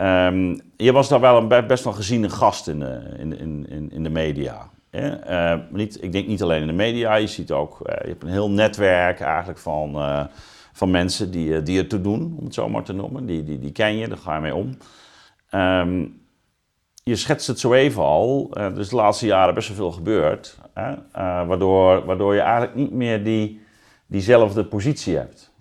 [0.00, 2.82] Um, je was daar wel een best wel geziene gast in
[3.18, 4.70] in, in, in de media.
[4.90, 8.22] Uh, niet, ik denk niet alleen in de media, je ziet ook, uh, je hebt
[8.22, 10.24] een heel netwerk eigenlijk van, uh,
[10.72, 13.26] van mensen die, die het te doen, om het zo maar te noemen.
[13.26, 14.76] Die, die, die ken je, daar ga je mee om.
[15.50, 16.26] Um,
[17.02, 20.58] je schetst het zo even al, dus de laatste jaren best wel veel gebeurd,
[21.12, 23.60] waardoor, waardoor je eigenlijk niet meer die,
[24.06, 25.52] diezelfde positie hebt.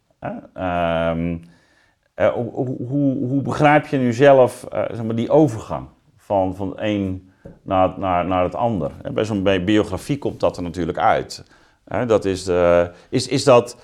[0.55, 1.11] Uh,
[2.33, 5.87] hoe, hoe, hoe, begrijp je nu zelf zeg maar die overgang
[6.17, 7.26] van, van een
[7.61, 8.91] naar, naar, naar het ander?
[9.01, 11.43] En bij zo'n biografie komt dat er natuurlijk uit.
[12.07, 12.49] dat is,
[13.09, 13.77] is, is dat,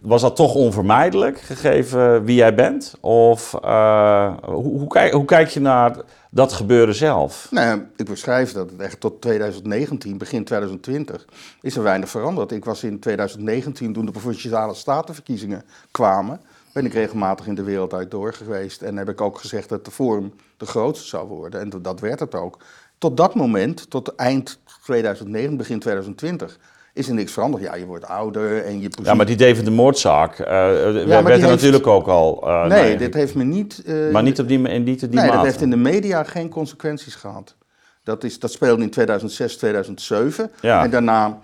[0.00, 2.94] was dat toch onvermijdelijk, gegeven wie jij bent?
[3.00, 5.96] Of uh, hoe, hoe, kijk, hoe kijk je naar
[6.30, 7.48] dat gebeuren zelf?
[7.50, 11.24] Nou, ik beschrijf dat het echt tot 2019, begin 2020,
[11.60, 12.52] is er weinig veranderd.
[12.52, 16.40] Ik was in 2019, toen de provinciale statenverkiezingen kwamen
[16.76, 18.82] ben ik regelmatig in de wereld uit door geweest.
[18.82, 21.60] En heb ik ook gezegd dat de Forum de grootste zou worden.
[21.60, 22.58] En dat werd het ook.
[22.98, 26.58] Tot dat moment, tot eind 2009, begin 2020,
[26.92, 27.62] is er niks veranderd.
[27.62, 31.42] Ja, je wordt ouder en je Ja, maar die David de moordzaak uh, ja, werd
[31.42, 32.42] er natuurlijk ook al...
[32.44, 33.82] Uh, nee, dit heeft me niet...
[33.86, 36.48] Uh, maar niet op die, in die, die nee, dat heeft in de media geen
[36.48, 37.56] consequenties gehad.
[38.02, 40.50] Dat, is, dat speelde in 2006, 2007.
[40.60, 40.82] Ja.
[40.82, 41.38] En daarna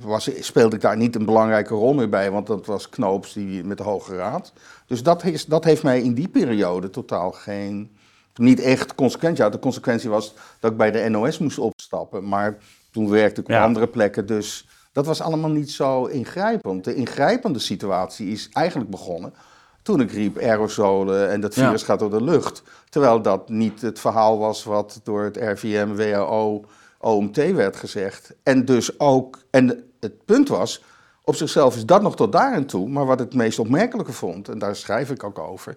[0.00, 3.64] was, speelde ik daar niet een belangrijke rol meer bij, want dat was Knoops die,
[3.64, 4.52] met de Hoge Raad.
[4.86, 7.96] Dus dat, is, dat heeft mij in die periode totaal geen,
[8.38, 9.44] niet echt consequentie.
[9.44, 12.58] Ja, de consequentie was dat ik bij de NOS moest opstappen, maar
[12.90, 16.84] toen werkte ik op andere plekken, dus dat was allemaal niet zo ingrijpend.
[16.84, 19.34] De ingrijpende situatie is eigenlijk begonnen
[19.82, 22.62] toen ik riep aerosolen en dat virus gaat door de lucht.
[22.88, 26.64] Terwijl dat niet het verhaal was wat door het RVM, WHO
[26.98, 28.34] OMT werd gezegd.
[28.42, 30.82] En dus ook, en het punt was,
[31.24, 34.48] op zichzelf is dat nog tot daar en toe, maar wat het meest opmerkelijke vond,
[34.48, 35.76] en daar schrijf ik ook over,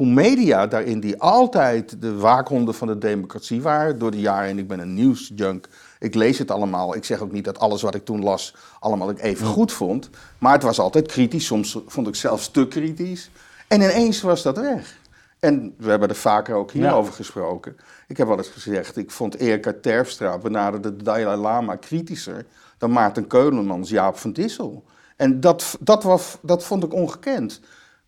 [0.00, 4.58] hoe media daarin, die altijd de waakhonden van de democratie waren door de jaren, en
[4.58, 7.94] ik ben een nieuwsjunk, ik lees het allemaal, ik zeg ook niet dat alles wat
[7.94, 12.08] ik toen las allemaal ik even goed vond, maar het was altijd kritisch, soms vond
[12.08, 13.30] ik zelfs te kritisch,
[13.68, 14.98] en ineens was dat weg.
[15.38, 17.76] En we hebben er vaker ook hierover gesproken.
[18.08, 22.46] Ik heb wel eens gezegd, ik vond Erika Terfstra benaderde de Dalai Lama kritischer
[22.78, 24.84] dan Maarten Keulemans Jaap van Dissel.
[25.16, 27.60] En dat, dat, was, dat vond ik ongekend.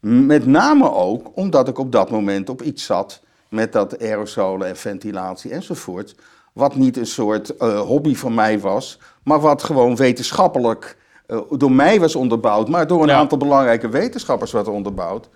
[0.07, 4.77] Met name ook omdat ik op dat moment op iets zat met dat aerosolen en
[4.77, 6.15] ventilatie enzovoort.
[6.53, 11.73] Wat niet een soort uh, hobby van mij was, maar wat gewoon wetenschappelijk uh, door
[11.73, 15.29] mij was onderbouwd, maar door een aantal belangrijke wetenschappers werd onderbouwd.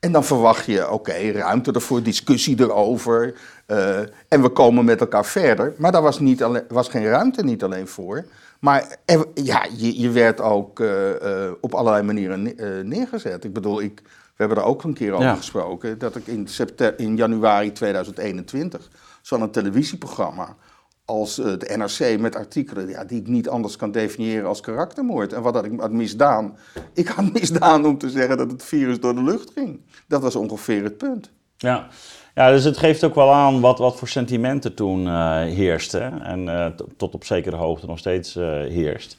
[0.00, 3.34] En dan verwacht je, oké, ruimte ervoor, discussie erover.
[3.66, 5.74] Uh, en we komen met elkaar verder.
[5.78, 8.24] Maar daar was, niet alleen, was geen ruimte niet alleen voor.
[8.62, 12.42] Maar er, ja, je, je werd ook uh, uh, op allerlei manieren
[12.88, 13.44] neergezet.
[13.44, 15.98] Ik bedoel, ik, we hebben er ook een keer over gesproken.
[15.98, 16.48] Dat ik in,
[16.96, 18.90] in januari 2021
[19.22, 20.56] zo'n televisieprogramma
[21.04, 25.32] als de NRC met artikelen ja, die ik niet anders kan definiëren als karaktermoord.
[25.32, 26.56] En wat had ik had misdaan?
[26.92, 29.80] Ik had misdaan om te zeggen dat het virus door de lucht ging.
[30.06, 31.30] Dat was ongeveer het punt.
[31.56, 31.88] Ja.
[32.34, 36.22] Ja, dus het geeft ook wel aan wat, wat voor sentimenten toen uh, heersten.
[36.22, 36.66] En uh,
[36.96, 39.16] tot op zekere hoogte nog steeds uh, heerst.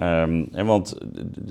[0.00, 0.96] Um, en want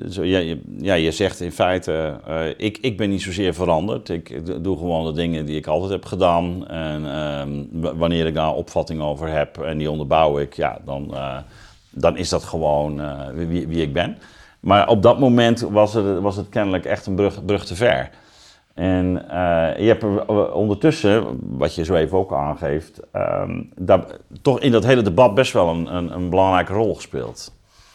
[0.09, 2.19] zo, ja, ja, je zegt in feite,
[2.57, 4.09] ik, ik ben niet zozeer veranderd.
[4.09, 6.67] Ik doe gewoon de dingen die ik altijd heb gedaan.
[6.67, 11.13] En um, wanneer ik daar opvatting over heb en die onderbouw ik, ja, dan,
[11.89, 13.01] dan is dat gewoon
[13.35, 14.17] wie, wie ik ben.
[14.59, 18.09] Maar op dat moment was het, was het kennelijk echt een brug, brug te ver.
[18.73, 24.05] En uh, je hebt er ondertussen, wat je zo even ook aangeeft, um, daar,
[24.41, 27.51] toch in dat hele debat best wel een, een, een belangrijke rol gespeeld.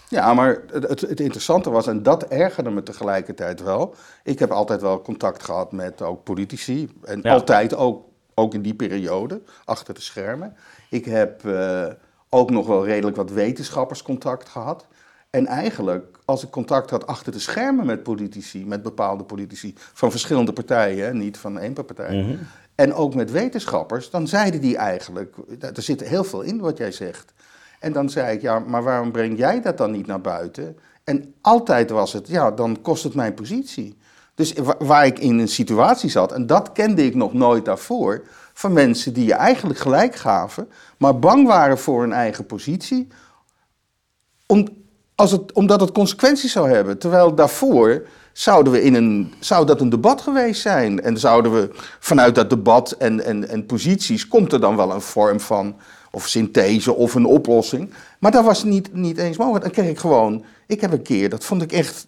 [0.09, 3.95] Ja, maar het, het, interessante was, en dat ergerde me tegelijkertijd wel.
[4.25, 6.91] Ik heb altijd wel contact gehad met ook politici.
[7.05, 7.33] En ja.
[7.33, 10.57] altijd ook, ook in die periode, achter de schermen.
[10.91, 11.87] Ik heb uh,
[12.29, 14.87] ook nog wel redelijk wat wetenschapperscontact gehad.
[15.31, 20.11] En eigenlijk, als ik contact had achter de schermen met politici, met bepaalde politici van
[20.11, 22.39] verschillende partijen, niet van één partij, mm -hmm.
[22.75, 26.93] en ook met wetenschappers, dan zeiden die eigenlijk, er zit heel veel in wat jij
[26.93, 27.33] zegt.
[27.81, 30.79] En dan zei ik, ja, maar waarom breng jij dat dan niet naar buiten?
[31.05, 33.97] En altijd was het, ja, dan kost het mijn positie.
[34.35, 38.73] Dus waar ik in een situatie zat, en dat kende ik nog nooit daarvoor, van
[38.73, 43.09] mensen die je eigenlijk gelijk gaven, maar bang waren voor hun eigen positie.
[44.47, 44.69] Om,
[45.17, 46.99] als het, omdat het consequenties zou hebben.
[46.99, 51.03] Terwijl daarvoor zouden we in een, zou dat een debat geweest zijn.
[51.03, 55.01] En zouden we vanuit dat debat en, en, en posities, komt er dan wel een
[55.01, 55.77] vorm van,
[56.11, 57.91] of synthese of een oplossing.
[58.19, 59.65] Maar dat was niet, niet eens mogelijk.
[59.65, 62.07] Dan kreeg ik gewoon, ik heb een keer, dat vond ik echt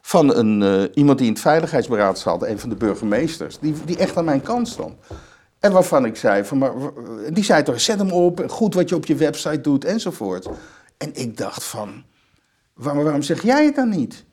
[0.00, 3.96] van een, uh, iemand die in het veiligheidsberaad zat, een van de burgemeesters, die, die
[3.96, 4.94] echt aan mijn kant stond.
[5.58, 6.72] En waarvan ik zei, van, maar,
[7.32, 10.48] die zei toch, zet hem op, goed wat je op je website doet enzovoort.
[10.96, 12.04] En ik dacht van,
[12.80, 14.24] waarom, waarom zeg jij het dan niet?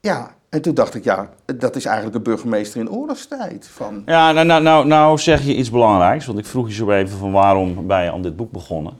[0.00, 3.68] Ja, en toen dacht ik, ja, dat is eigenlijk een burgemeester in oorlogstijd.
[3.68, 4.02] Van...
[4.06, 7.18] Ja, nou, nou, nou, nou zeg je iets belangrijks, want ik vroeg je zo even
[7.18, 8.92] van waarom ben je aan dit boek begonnen.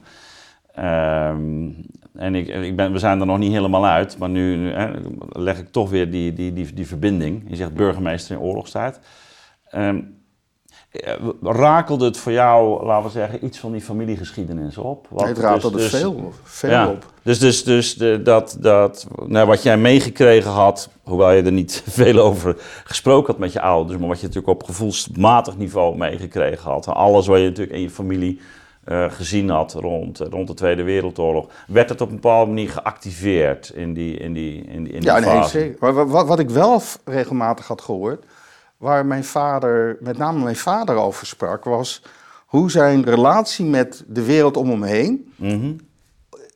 [0.79, 1.75] Um,
[2.15, 4.73] en ik, ik ben, we zijn er nog niet helemaal uit, maar nu,
[5.29, 7.43] leg ik toch weer die, die, die, die verbinding.
[7.47, 8.99] Je zegt burgemeester in oorlogstijd.
[9.75, 10.18] Um,
[11.41, 15.07] rakelde het voor jou, laten we zeggen, iets van die familiegeschiedenis op?
[15.09, 17.05] Wat, het rakelde dus, dus, veel, veel ja, op.
[17.23, 21.83] Dus, dus, dus de, dat, dat, nou, wat jij meegekregen had, hoewel je er niet
[21.99, 26.71] veel over gesproken had met je ouders, maar wat je natuurlijk op gevoelsmatig niveau meegekregen
[26.71, 28.39] had, alles wat je natuurlijk in je familie
[28.85, 33.69] uh, gezien had rond, rond de Tweede Wereldoorlog, werd het op een bepaalde manier geactiveerd
[33.69, 35.57] in die, in die, in die, in die ja, fase?
[35.57, 36.07] Nee, zeker.
[36.07, 38.23] Wat, wat ik wel regelmatig had gehoord,
[38.79, 42.01] waar mijn vader, met name mijn vader over sprak, was
[42.45, 45.75] hoe zijn relatie met de wereld om hem heen mm-hmm.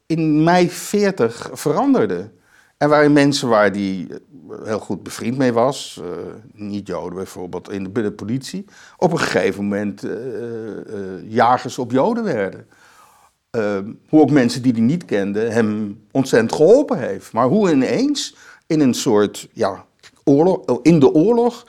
[0.06, 2.30] in mei 40 veranderde.
[2.78, 4.08] En waarin mensen waar die
[4.64, 6.10] heel goed bevriend mee was, uh,
[6.54, 8.66] niet-Joden bijvoorbeeld, in de, de, politie,
[8.98, 12.68] op een gegeven moment uh, uh, jagers op Joden werden.
[13.50, 17.34] Ehm, hoe ook mensen die hij niet kenden hem ontzettend geholpen heeft.
[17.34, 18.36] Maar hoe ineens
[18.68, 19.86] in een soort ja,
[20.24, 21.66] oorlog, in de oorlog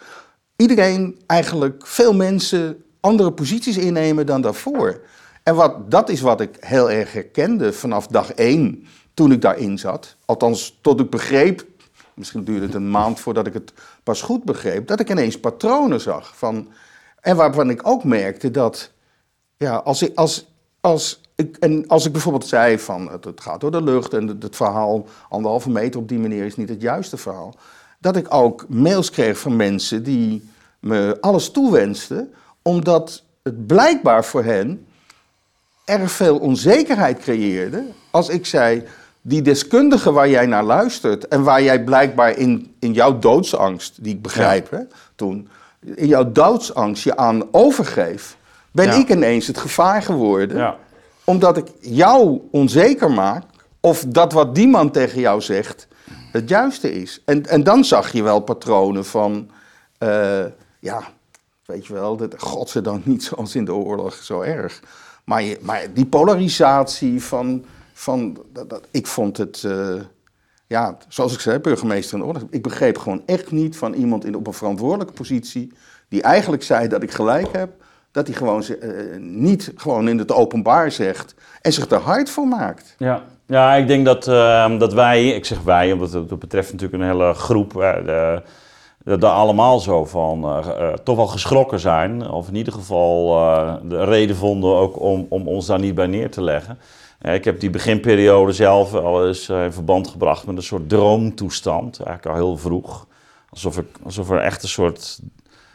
[0.56, 5.00] iedereen eigenlijk, veel mensen, andere posities innemen dan daarvoor.
[5.42, 9.78] En wat, dat is wat ik heel erg herkende vanaf dag één toen ik daarin
[9.78, 10.16] zat.
[10.24, 11.66] Althans, tot ik begreep,
[12.14, 16.00] misschien duurde het een maand voordat ik het pas goed begreep, dat ik ineens patronen
[16.00, 16.36] zag.
[16.36, 16.68] Van,
[17.20, 18.90] en waarvan ik ook merkte dat,
[19.56, 20.46] ja, als ik, als,
[20.80, 24.42] als ik, en als ik bijvoorbeeld zei van het, gaat door de lucht en het,
[24.42, 27.54] het verhaal anderhalve meter op die manier is niet het juiste verhaal
[28.04, 30.48] dat ik ook mails kreeg van mensen die
[30.80, 34.86] me alles toewensten, omdat het blijkbaar voor hen
[35.84, 37.84] erg veel onzekerheid creëerde.
[38.10, 38.82] Als ik zei,
[39.20, 44.14] die deskundige waar jij naar luistert en waar jij blijkbaar in, in jouw doodsangst, die
[44.14, 44.80] ik begrijp hè,
[45.14, 45.48] toen,
[45.94, 48.36] in jouw doodsangst je aan overgeef,
[48.70, 48.94] ben ja.
[48.94, 50.56] ik ineens het gevaar geworden.
[50.56, 50.76] Ja.
[51.24, 53.44] Omdat ik jou onzeker maak
[53.80, 55.86] of dat wat die man tegen jou zegt,
[56.34, 57.22] het juiste is.
[57.24, 59.50] En, en dan zag je wel patronen van,
[59.98, 60.44] uh,
[60.80, 61.02] ja,
[61.64, 64.82] weet je wel, dat, godzijdank niet zoals in de oorlog zo erg.
[65.24, 70.00] Maar, maar die polarisatie van, van dat, dat, ik vond het, uh,
[70.66, 72.42] ja, zoals ik zei, burgemeester in oorlog.
[72.50, 75.72] Ik begreep gewoon echt niet van iemand in, op een verantwoordelijke positie,
[76.08, 80.32] die eigenlijk zei dat ik gelijk heb, dat hij gewoon uh, niet gewoon in het
[80.32, 82.94] openbaar zegt en zich er hard voor maakt.
[82.98, 83.22] Ja.
[83.46, 87.08] Ja, ik denk dat, uh, dat wij, ik zeg wij, omdat het, betreft natuurlijk een
[87.08, 87.74] hele groep.
[87.76, 88.36] Uh,
[89.04, 92.30] de, allemaal zo van uh, toch wel geschrokken zijn.
[92.30, 93.26] Of in ieder geval
[93.88, 96.78] de reden vonden ook om, om ons daar niet bij neer te leggen.
[97.20, 102.00] ik heb die beginperiode zelf al eens in verband gebracht met een soort droomtoestand.
[102.00, 103.06] Eigenlijk al heel vroeg.
[103.50, 105.20] Alsof er, alsof er echt een soort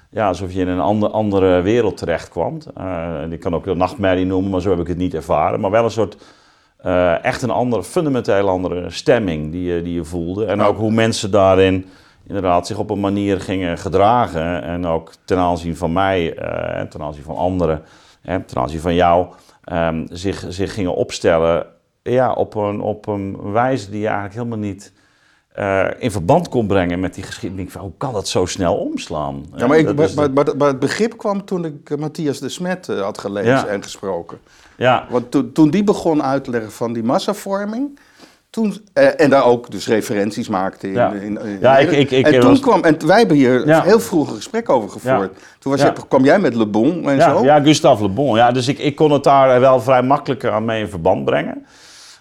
[0.10, 2.58] ja, alsof je in een ander, andere wereld terecht kwam.
[2.78, 5.60] Uh, ik kan ook de nachtmerrie noemen, maar zo heb ik het niet ervaren.
[5.60, 6.18] Maar wel een soort,
[6.86, 10.46] uh, echt een andere, fundamenteel andere stemming die je, die je voelde.
[10.46, 11.86] En ook hoe mensen daarin
[12.28, 14.64] inderdaad zich op een manier gingen gedragen.
[14.64, 17.84] En ook ten aanzien van mij, uh, ten aanzien van anderen,
[18.24, 19.28] ten aanzien van jou,
[19.72, 21.66] um, zich, zich gingen opstellen
[22.04, 24.94] ja, op, een, op een wijze die je eigenlijk helemaal niet
[25.58, 27.72] uh, in verband kon brengen met die geschiedenis.
[27.72, 29.46] Van, hoe kan dat zo snel omslaan?
[29.56, 33.18] Ja, maar, ik, maar, maar, maar, het begrip kwam toen ik Matthias de Smet had
[33.18, 33.66] gelezen ja.
[33.66, 34.40] en gesproken.
[34.78, 35.06] Ja.
[35.10, 38.00] Want to, toen die begon uit te leggen van die massavorming...
[38.50, 40.94] Toen, uh, en daar ook dus referenties maakte in.
[40.94, 42.60] Ja, in, in, ja ik, ik, ik, En toen was...
[42.60, 43.82] kwam, en wij hebben hier ja.
[43.82, 45.38] heel vroeg een gesprek over gevoerd.
[45.60, 47.44] Toen was je, kwam jij met Le Bon en zo.
[47.44, 48.36] Ja, Gustave Le Bon.
[48.36, 51.66] Ja, dus ik, ik kon het daar wel vrij makkelijk aan mee in verband brengen.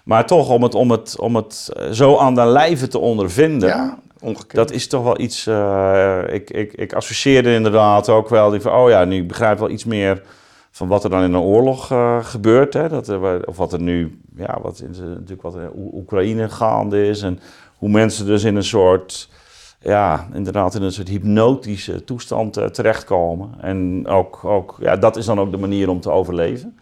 [0.09, 3.99] Maar toch, om het, om het, om het zo aan de lijve te ondervinden, ja,
[4.19, 4.55] ongekend.
[4.55, 5.47] dat is toch wel iets.
[5.47, 9.59] Uh, ik, ik, ik associeerde inderdaad ook wel die van, oh ja, nu begrijp ik
[9.59, 10.23] wel iets meer
[10.71, 12.73] van wat er dan in een oorlog uh, gebeurt.
[12.73, 12.89] Hè?
[12.89, 17.21] Dat er, of wat er nu, ja, wat in, natuurlijk wat in Oekraïne gaande is.
[17.21, 17.39] En
[17.77, 19.29] hoe mensen dus in een soort,
[19.79, 23.49] ja, inderdaad in een soort hypnotische toestand uh, terechtkomen.
[23.61, 26.79] En ook, ook, ja, dat is dan ook de manier om te overleven.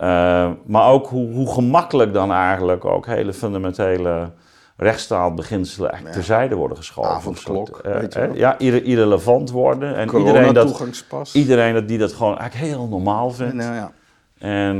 [0.00, 4.30] Uh, maar ook hoe, hoe, gemakkelijk dan eigenlijk ook hele fundamentele
[4.76, 6.10] rechtsstaatbeginselen ja.
[6.10, 7.10] terzijde worden geschoven.
[7.10, 9.96] Avondklok, uh, uh, Ja, irre irrelevant worden.
[9.96, 10.96] En iedereen, dat,
[11.32, 13.54] iedereen die dat gewoon eigenlijk heel normaal vindt.
[13.54, 13.92] Nou, ja.
[14.38, 14.78] En,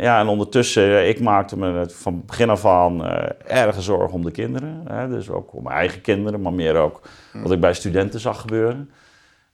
[0.00, 3.04] ja, en ondertussen, ik maakte me van begin af aan
[3.46, 4.82] erge zorgen om de kinderen.
[4.86, 7.00] Hè, dus ook om mijn eigen kinderen, maar meer ook
[7.32, 7.42] hm.
[7.42, 8.90] wat ik bij studenten zag gebeuren.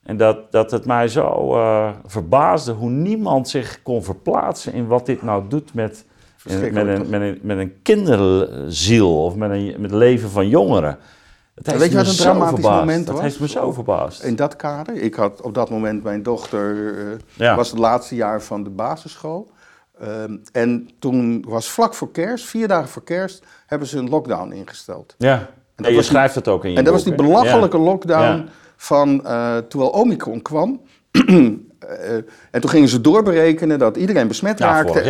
[0.04, 5.06] En dat, dat het mij zo uh, verbaasde hoe niemand zich kon verplaatsen in wat
[5.06, 6.04] dit nou doet met,
[6.44, 10.98] met, een, met, een, met een kinderziel of met, een, met het leven van jongeren.
[11.54, 12.78] Dat weet je wat een dramatisch verbaasd.
[12.78, 13.14] moment was?
[13.14, 14.22] Dat heeft me zo verbaasd.
[14.22, 14.94] In dat kader.
[14.94, 17.56] Ik had op dat moment mijn dochter, uh, ja.
[17.56, 19.50] was het laatste jaar van de basisschool.
[20.02, 24.52] Um, en toen was vlak voor kerst, vier dagen voor kerst, hebben ze een lockdown
[24.52, 25.14] ingesteld.
[25.18, 27.26] Ja, en, dat en je schrijft het ook in je En dat boek, was die
[27.26, 28.36] belachelijke lockdown...
[28.36, 28.44] Ja
[28.76, 30.80] van uh, terwijl Omicron kwam.
[31.10, 31.38] uh,
[32.50, 35.04] en toen gingen ze doorberekenen dat iedereen besmet ja, raakte.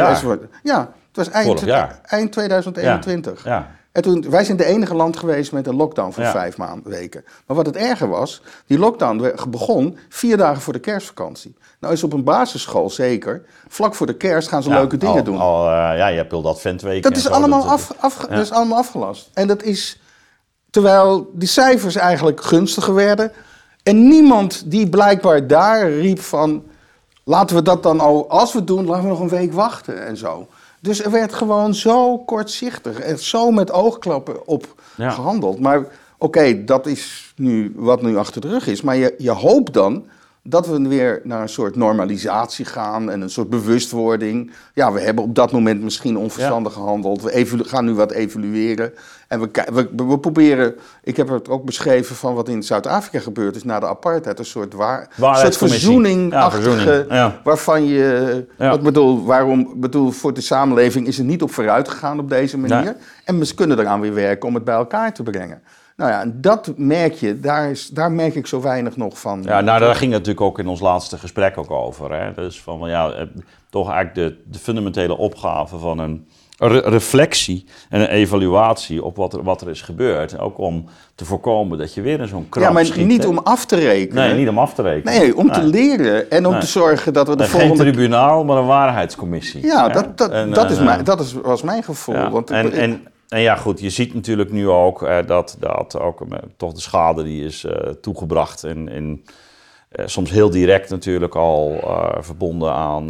[0.62, 1.66] Ja, het was eind,
[2.02, 3.44] eind 2021.
[3.44, 3.70] Ja, ja.
[3.94, 7.24] En toen, wij zijn de enige land geweest met een lockdown van vijf maanden, weken.
[7.46, 11.56] Maar wat het erger was, die lockdown begon vier dagen voor de kerstvakantie.
[11.80, 15.24] Nou is op een basisschool zeker, vlak voor de kerst gaan ze leuke dingen al,
[15.24, 15.38] doen.
[15.38, 17.02] Al, uh, ja, je hebt al dat ventweek.
[17.02, 19.30] Dat is, allemaal, dat, af, af, dat is allemaal afgelast.
[19.34, 20.00] En dat is,
[20.70, 23.32] terwijl die cijfers eigenlijk gunstiger werden...
[23.84, 26.62] En niemand die blijkbaar daar riep van...
[27.24, 30.06] laten we dat dan al, als we het doen, laten we nog een week wachten
[30.06, 30.46] en zo.
[30.80, 35.10] Dus er werd gewoon zo kortzichtig en zo met oogklappen op ja.
[35.10, 35.60] gehandeld.
[35.60, 38.82] Maar oké, okay, dat is nu wat nu achter de rug is.
[38.82, 40.04] Maar je, je hoopt dan
[40.46, 44.50] dat we weer naar een soort normalisatie gaan en een soort bewustwording.
[44.74, 46.80] Ja, we hebben op dat moment misschien onverstandig ja.
[46.80, 47.22] gehandeld.
[47.22, 48.92] We gaan nu wat evalueren.
[49.28, 53.56] En we, we, we, proberen, ik heb het ook beschreven van wat in Zuid-Afrika gebeurd
[53.56, 54.38] is na de apartheid.
[54.38, 57.04] Een soort, waar, soort verzoening, ja, verzoening.
[57.08, 57.40] Ja.
[57.44, 62.18] waarvan je, wat bedoel, waarom, bedoel, voor de samenleving is het niet op vooruit gegaan
[62.18, 62.96] op deze manier.
[63.24, 65.62] En we kunnen eraan weer werken om het bij elkaar te brengen.
[65.96, 69.42] Nou ja, dat merk je, daar, is, daar merk ik zo weinig nog van.
[69.42, 72.12] Ja, nou daar ging het natuurlijk ook in ons laatste gesprek ook over.
[72.12, 72.32] Hè?
[72.34, 73.26] Dus van, ja,
[73.70, 76.26] toch eigenlijk de, de fundamentele opgave van een
[76.58, 80.38] re reflectie en een evaluatie op wat er, wat er is gebeurd.
[80.38, 83.28] Ook om te voorkomen dat je weer in zo'n kramp Ja, maar schiet, niet hè?
[83.28, 84.28] om af te rekenen.
[84.28, 85.18] Nee, niet om af te rekenen.
[85.18, 86.60] Nee, om te leren en om Nee.
[86.60, 87.82] te zorgen dat we de Nee, volgende...
[87.82, 89.66] Geen tribunaal, maar een waarheidscommissie.
[89.66, 89.92] Ja, hè?
[89.92, 92.14] dat, dat, En, dat, is eh, mijn, dat is, was mijn gevoel.
[92.14, 95.98] Ja, Want en, en, en ja, goed, je ziet natuurlijk nu ook eh, dat, dat
[95.98, 101.78] ook eh, toch de schade die is eh, toegebracht eh, soms heel direct natuurlijk al
[102.20, 103.06] verbonden aan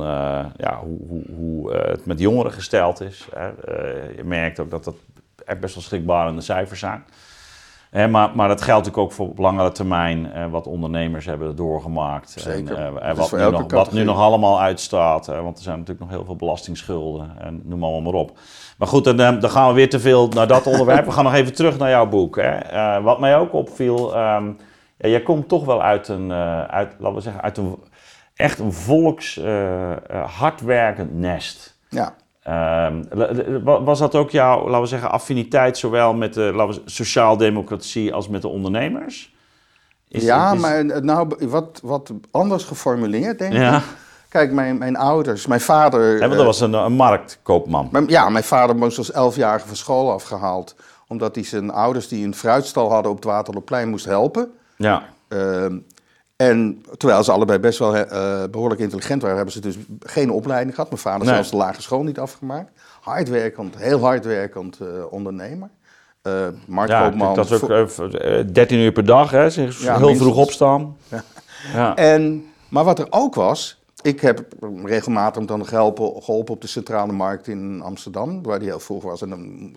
[0.57, 3.29] ja, hoe, hoe, hoe het met jongeren gesteld is.
[3.35, 3.47] Hè.
[4.17, 4.97] Je merkt ook dat dat
[5.61, 7.05] best wel schrikbarende cijfers zijn.
[7.95, 11.57] Hè, maar, maar dat geldt natuurlijk ook voor op langere termijn eh, wat ondernemers hebben
[11.57, 12.31] doorgemaakt.
[12.31, 12.77] Zeker.
[12.77, 15.27] En, eh, wat, nu nog, wat nu nog allemaal uitstaat.
[15.27, 18.39] hè, want er zijn natuurlijk nog heel veel belastingsschulden en noem allemaal maar op.
[18.79, 21.05] Maar goed, dan, eh, dan gaan we weer te veel naar dat onderwerp.
[21.05, 22.37] We gaan nog even terug naar jouw boek.
[22.37, 22.51] Hè.
[22.51, 24.17] Eh, wat mij ook opviel,
[24.99, 27.79] ja, jij komt toch wel uit een, eh, uit, laten we zeggen, uit een
[28.35, 29.99] echt een volks eh, eh,
[30.39, 31.79] hardwerkend nest.
[31.89, 32.15] ja.
[32.45, 33.03] Ehm,
[33.63, 38.43] wa- was dat ook jouw, laten we zeggen, affiniteit zowel met de sociaaldemocratie als met
[38.43, 39.33] de ondernemers?
[40.07, 43.83] ja, maar nou, wat, wat anders geformuleerd, denk ik.
[44.29, 46.21] Kijk, mijn, mijn ouders, mijn vader...
[46.21, 47.89] Ja, dat was een, een marktkoopman.
[47.93, 50.77] Mijn, ja, mijn vader moest als elfjarige van school afgehaald.
[51.09, 54.53] Omdat hij zijn ouders die een fruitstal hadden op het Waterloopplein moest helpen.
[54.77, 55.03] Ja.
[55.29, 55.77] Ehm,
[56.37, 60.75] en terwijl ze allebei best wel uh, behoorlijk intelligent waren, hebben ze dus geen opleiding
[60.75, 60.91] gehad.
[60.91, 61.35] Mijn vader nee.
[61.35, 62.71] zelfs de lagere school niet afgemaakt.
[63.01, 65.69] Hardwerkend, heel hardwerkend uh, ondernemer.
[66.23, 67.29] Uh, marktkoopman.
[67.29, 69.45] Ja, dat is ook 13 uur per dag, hè?
[69.45, 70.97] Ja, heel vroeg opstaan.
[71.09, 71.25] Ja.
[71.73, 71.97] ja.
[71.97, 74.45] En, maar wat er ook was, ik heb
[74.85, 79.23] regelmatig dan geholpen, geholpen op de centrale markt in Amsterdam, waar die heel vroeg was.
[79.23, 79.73] En dan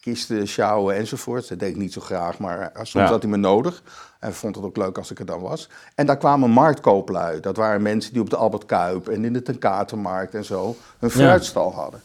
[0.00, 1.48] kisten sjouwen enzovoort.
[1.48, 3.82] Dat deed ik niet zo graag, maar soms had hij me nodig.
[4.20, 5.68] En vond het ook leuk als ik er dan was.
[5.94, 7.40] En daar kwamen marktkooplui.
[7.40, 11.10] Dat waren mensen die op de Albert Kuip en in de Tenkatenmarkt en zo hun
[11.10, 12.00] fruitstal hadden.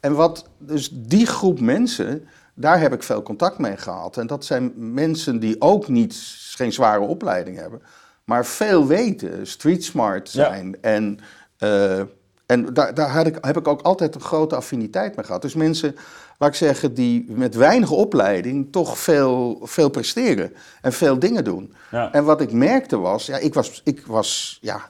[0.00, 4.16] En wat, dus die groep mensen, daar heb ik veel contact mee gehad.
[4.16, 6.16] En dat zijn mensen die ook niet,
[6.54, 7.82] geen zware opleiding hebben,
[8.24, 10.82] maar veel weten, street smart zijn.
[10.82, 11.18] En,
[11.58, 12.02] uh,
[12.48, 15.42] en daar, daar heb, ik, heb ik ook altijd een grote affiniteit mee gehad.
[15.42, 15.96] Dus mensen
[16.38, 21.74] laat ik zeggen, die met weinig opleiding toch veel, veel presteren en veel dingen doen.
[21.90, 22.12] Ja.
[22.12, 24.80] En wat ik merkte was, ja, ik was, ik was, ja,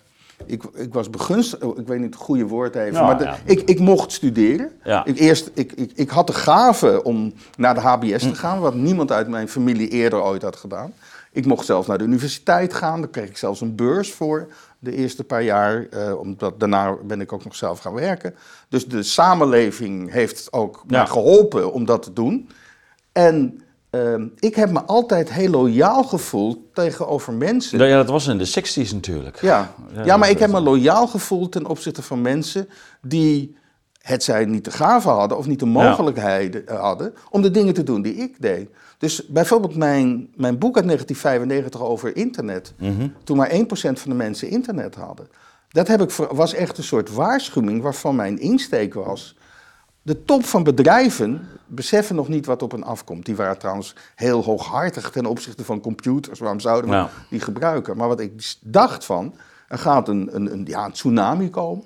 [0.47, 3.53] ik, ik was begunstigd, oh, ik weet niet het goede woord even, nou, maar de,
[3.53, 4.71] ik, ik mocht studeren.
[4.85, 5.05] Ja.
[5.05, 8.75] Ik, eerst, ik, ik, ik had de gave om naar de HBS te gaan, wat
[8.75, 10.93] niemand uit mijn familie eerder ooit had gedaan.
[11.39, 14.93] Ik mocht zelfs naar de universiteit gaan, daar kreeg ik zelfs een beurs voor de
[14.93, 18.35] eerste paar jaar, uh, omdat daarna ben ik ook nog zelf gaan werken.
[18.69, 20.99] Dus de samenleving heeft ook ja.
[20.99, 22.49] mij geholpen om dat te doen.
[23.13, 23.61] En
[23.91, 27.87] uh, ik heb me altijd heel loyaal gevoeld tegenover mensen.
[27.87, 29.41] Ja, dat was in de 60s natuurlijk.
[29.41, 29.75] Ja,
[30.05, 32.69] ja, maar ik heb me loyaal gevoeld ten opzichte van mensen
[33.03, 33.57] die
[33.99, 37.83] het zij niet de gave hadden of niet de mogelijkheden hadden om de dingen te
[37.83, 38.71] doen die ik deed.
[38.99, 43.09] Dus bijvoorbeeld mijn, mijn boek uit 1995 over internet, mhm.
[43.25, 45.29] toen maar 1% van de mensen internet hadden.
[45.69, 49.37] Dat heb ik, was echt een soort waarschuwing waarvan mijn insteek was.
[50.03, 53.25] De top van bedrijven beseffen nog niet wat op hen afkomt.
[53.25, 56.39] Die waren trouwens heel hooghartig ten opzichte van computers.
[56.39, 57.97] Waarom zouden we die gebruiken?
[57.97, 59.35] Maar wat ik dacht van,
[59.69, 61.85] er gaat een, een, een, ja, een tsunami komen.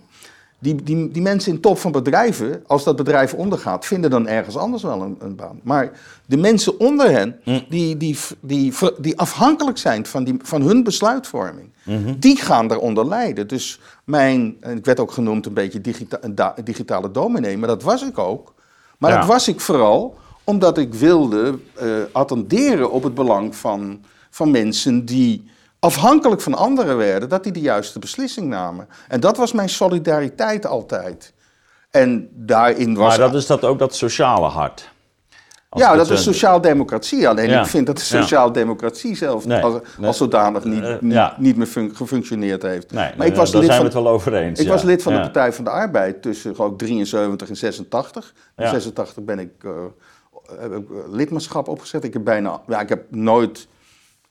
[0.63, 4.57] Die, die, die mensen in top van bedrijven, als dat bedrijf ondergaat, vinden dan ergens
[4.57, 5.61] anders wel een, een baan.
[5.63, 5.91] Maar
[6.27, 7.61] de mensen onder hen, hm.
[7.69, 12.15] die, die, die, die afhankelijk zijn van, die, van hun besluitvorming, mhm.
[12.19, 13.49] die gaan daaronder lijden.
[13.49, 18.19] Dus mijn, ik werd ook genoemd een beetje digita digitale dominee, maar dat was ik
[18.19, 18.55] ook.
[18.99, 24.01] Maar dat was ik vooral omdat ik wilde uh, attenderen op het belang van,
[24.31, 25.51] van mensen die
[25.83, 28.89] afhankelijk van anderen werden, dat die de juiste beslissing namen.
[29.09, 31.33] En dat was mijn solidariteit altijd.
[31.91, 33.09] En daarin was.
[33.09, 34.91] Maar dat is dat ook dat sociale hart.
[35.71, 37.29] ja, dat is sociaal-democratie.
[37.29, 41.35] Alleen ik vind dat de sociaal-democratie zelf als, als, zodanig niet, uh, niet, ja.
[41.39, 42.93] niet, meer gefunctioneerd heeft.
[42.93, 44.61] Nee, maar ik was daar zijn we het wel over eens.
[44.61, 48.35] Ik was lid van de Partij van de Arbeid tussen gewoon 73 en 86.
[48.57, 49.73] In 86 ben ik, uh,
[50.61, 52.05] heb ik lidmaatschap opgezet.
[52.05, 53.69] Ik heb bijna, ja, ik heb nooit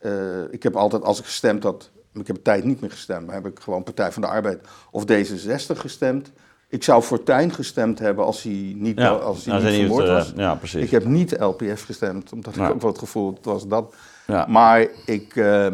[0.02, 3.36] uh, ik heb altijd, als ik gestemd had, ik heb tijd niet meer gestemd, maar
[3.36, 4.60] heb ik gewoon Partij van de Arbeid
[4.91, 6.32] of D66 gestemd.
[6.68, 10.34] Ik zou Fortuyn gestemd hebben als hij niet, ja, als hij niet vermoord uh, was.
[10.36, 10.84] Ja, precies.
[10.84, 13.95] Ik heb niet LPF gestemd, omdat ik ook wel het gevoel was dat.
[14.28, 14.45] Ja.
[14.49, 15.36] Maar ik...
[15.36, 15.66] Uh,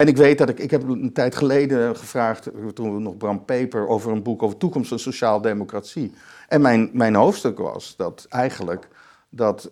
[0.00, 3.44] en ik weet dat ik, ik heb een tijd geleden gevraagd, toen we nog Bram
[3.44, 6.12] Peper, over een boek over toekomst van sociaal democratie.
[6.48, 8.88] En mijn, mijn hoofdstuk was dat eigenlijk
[9.28, 9.70] dat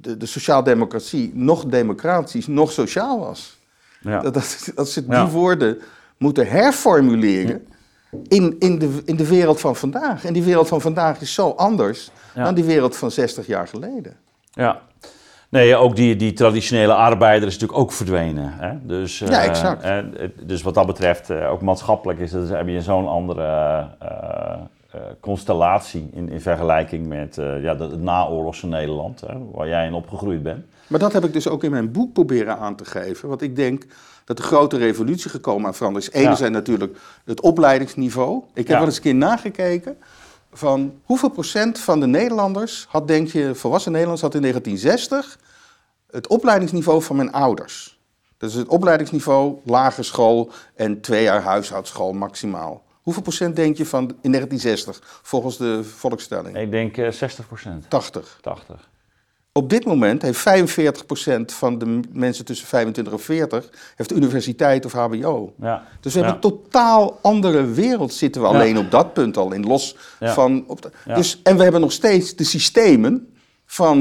[0.00, 3.58] de, de sociaaldemocratie nog democratisch, nog sociaal was.
[4.00, 4.20] Ja.
[4.20, 5.78] Dat, dat, dat ze die woorden
[6.16, 7.66] moeten herformuleren
[8.28, 10.24] in, in, de, in de wereld van vandaag.
[10.24, 14.16] En die wereld van vandaag is zo anders dan die wereld van 60 jaar geleden.
[14.50, 14.80] Ja.
[15.48, 18.52] Nee, ook die, die traditionele arbeider is natuurlijk ook verdwenen.
[18.52, 18.86] Hè?
[18.86, 19.84] Dus, ja, uh, exact.
[19.84, 24.54] Uh, dus wat dat betreft, uh, ook maatschappelijk is het, heb je zo'n andere uh,
[25.20, 30.42] constellatie in, in vergelijking met uh, ja, het naoorlogse Nederland, hè, waar jij in opgegroeid
[30.42, 30.64] bent.
[30.86, 33.28] Maar dat heb ik dus ook in mijn boek proberen aan te geven.
[33.28, 33.84] Want ik denk
[34.24, 36.14] dat de grote revolutie gekomen aan veranderen is.
[36.14, 36.48] Enerzijds ja.
[36.48, 38.36] natuurlijk het opleidingsniveau.
[38.36, 38.78] Ik heb ja.
[38.78, 39.96] wel eens een keer nagekeken
[40.52, 45.38] van hoeveel procent van de Nederlanders had, denk je, volwassen Nederlanders had in 1960
[46.10, 48.00] het opleidingsniveau van mijn ouders.
[48.36, 52.82] Dat is het opleidingsniveau lagere school en twee jaar huishoudschool maximaal.
[53.02, 56.56] Hoeveel procent denk je van in 1960 volgens de volkstelling?
[56.56, 57.84] Ik denk uh, 60 procent.
[57.88, 58.38] 80.
[58.40, 58.90] 80.
[59.54, 64.84] Op dit moment heeft 45 procent van de mensen tussen 25 en 40 heeft universiteit
[64.84, 65.54] of HBO.
[65.60, 65.86] Ja.
[66.00, 69.66] Dus we hebben een totaal andere wereld zitten we alleen op dat punt al in
[69.66, 70.64] los van.
[70.66, 73.34] Op de, dus, en we hebben nog steeds de systemen
[73.66, 73.96] van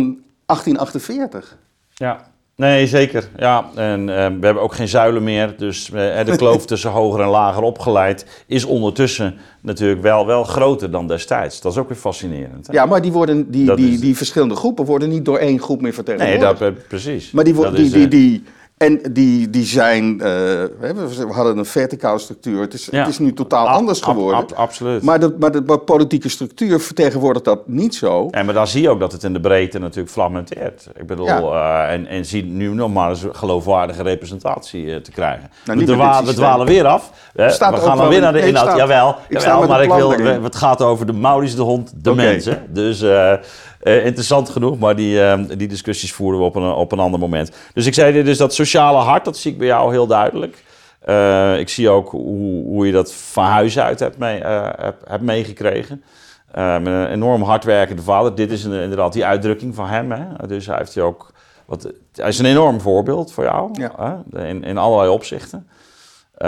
[0.45, 1.57] 1848.
[1.93, 2.30] Ja.
[2.55, 3.29] Nee, zeker.
[3.37, 5.53] Ja, en uh, we hebben ook geen zuilen meer.
[5.57, 10.91] Dus uh, de kloof tussen hoger en lager opgeleid is ondertussen natuurlijk wel, wel groter
[10.91, 11.61] dan destijds.
[11.61, 12.67] Dat is ook weer fascinerend.
[12.67, 12.73] Hè?
[12.73, 15.93] Ja, maar die, worden, die, die, die verschillende groepen worden niet door één groep meer
[15.93, 16.59] vertegenwoordigd.
[16.59, 17.31] Nee, dat, precies.
[17.31, 18.43] Maar die, die, die, die, die
[18.81, 22.61] en die, die zijn, uh, we hadden een verticale structuur.
[22.61, 24.39] Het is, het is nu totaal anders geworden.
[24.39, 25.01] Ab, absoluut.
[25.01, 28.27] Maar de, maar de politieke structuur vertegenwoordigt dat niet zo.
[28.29, 30.87] En maar dan zie je ook dat het in de breedte natuurlijk fragmenteert.
[30.99, 31.87] Ik bedoel, ja.
[31.87, 35.49] uh, en, en zie nu nog maar eens geloofwaardige representatie uh, te krijgen.
[35.65, 37.11] Nou, we, dwa we, dwalen weer af.
[37.33, 38.77] we gaan dan weer naar de inhoud.
[38.77, 40.11] Jawel, jawel maar ik wil,
[40.43, 42.25] het gaat over de Maurice de hond, de okay.
[42.25, 42.65] mensen.
[42.69, 43.03] Dus...
[43.83, 47.19] Uh, interessant genoeg, maar die, uh, die discussies voeren we op een, op een ander
[47.19, 47.51] moment.
[47.73, 50.63] Dus ik zei dus dat sociale hart, dat zie ik bij jou heel duidelijk.
[51.05, 55.23] Uh, ik zie ook hoe, hoe je dat van huis uit hebt, mee, hebt, hebt
[55.23, 56.03] meegekregen.
[56.53, 58.35] met een enorm hardwerkende vader.
[58.35, 60.11] Dit is een, inderdaad die uitdrukking van hem.
[60.11, 60.47] Hè?
[60.47, 61.31] Dus hij, heeft ook,
[61.65, 64.23] wat, hij is een enorm voorbeeld voor jou, ja.
[64.35, 65.67] in, in allerlei opzichten.
[66.41, 66.47] Uh,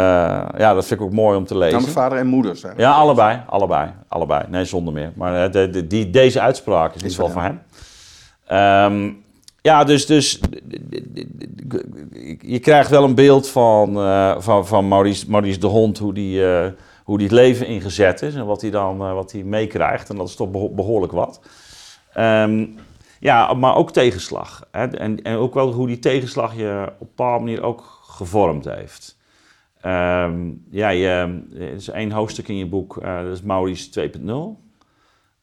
[0.58, 1.82] ja, dat vind ik ook mooi om te lezen.
[1.82, 2.74] Mijn vader en moeder zijn.
[2.78, 4.46] Ja, allebei, allebei, allebei.
[4.50, 5.12] Nee, zonder meer.
[5.16, 7.62] Maar de, de, die, deze uitspraak is niet wel van hem.
[8.92, 9.24] Um,
[9.62, 10.40] ja, dus, dus
[12.40, 16.40] je krijgt wel een beeld van, uh, van, van Maurice, Maurice de Hond, hoe die,
[16.40, 16.66] uh,
[17.04, 20.10] hoe die het leven ingezet is en wat hij dan wat hij meekrijgt.
[20.10, 21.42] En dat is toch behoorlijk wat.
[22.18, 22.76] Um,
[23.20, 24.68] ja, maar ook tegenslag.
[24.72, 24.88] Hè?
[24.88, 29.22] En, en ook wel hoe die tegenslag je op een bepaalde manier ook gevormd heeft.
[29.86, 34.62] Um, ja, je, er is één hoofdstuk in je boek, uh, dat is Maurice 2.0.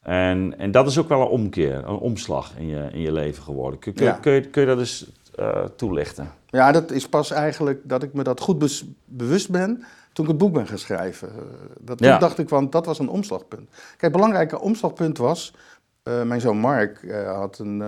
[0.01, 3.43] En, en dat is ook wel een omkeer, een omslag in je, in je leven
[3.43, 3.78] geworden.
[3.80, 6.30] Kun, kun, kun, je, kun je dat eens uh, toelichten?
[6.47, 10.41] Ja, dat is pas eigenlijk dat ik me dat goed bewust ben toen ik het
[10.41, 11.28] boek ben gaan schrijven.
[11.28, 11.43] Uh,
[11.80, 13.68] dat, toen dacht ik, want dat was een omslagpunt.
[13.70, 15.55] Kijk, het belangrijke omslagpunt was,
[16.03, 17.80] mijn zoon Mark had een,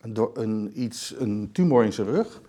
[0.00, 2.40] een, een, iets, een tumor in zijn rug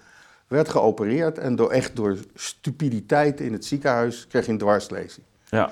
[0.48, 5.26] werd geopereerd en door, echt door stupiditeit in het ziekenhuis kreeg hij een dwarslezing.
[5.50, 5.72] Ja.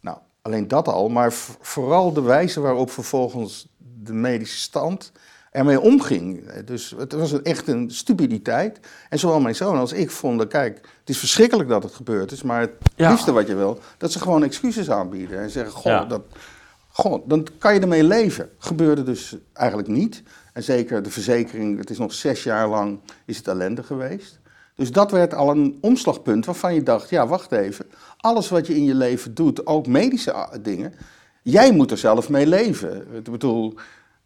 [0.00, 3.68] Nou, alleen dat al, maar vooral de wijze waarop vervolgens
[4.02, 5.12] de medische stand
[5.50, 6.52] ermee omging.
[6.52, 8.80] Dus het was echt een stupiditeit.
[9.08, 12.42] En zowel mijn zoon als ik vonden, kijk, het is verschrikkelijk dat het gebeurd is,
[12.42, 16.22] maar het liefste wat je wil, dat ze gewoon excuses aanbieden en zeggen, goh, dat,
[17.00, 18.50] goh, dan kan je ermee leven.
[18.58, 20.22] Gebeurde dus eigenlijk niet.
[20.52, 24.38] En zeker de verzekering, het is nog zes jaar lang, is het ellende geweest.
[24.74, 27.86] Dus dat werd al een omslagpunt waarvan je dacht, ja, wacht even.
[28.16, 30.92] Alles wat je in je leven doet, ook medische dingen,
[31.42, 33.06] jij moet er zelf mee leven.
[33.12, 33.74] Ik bedoel,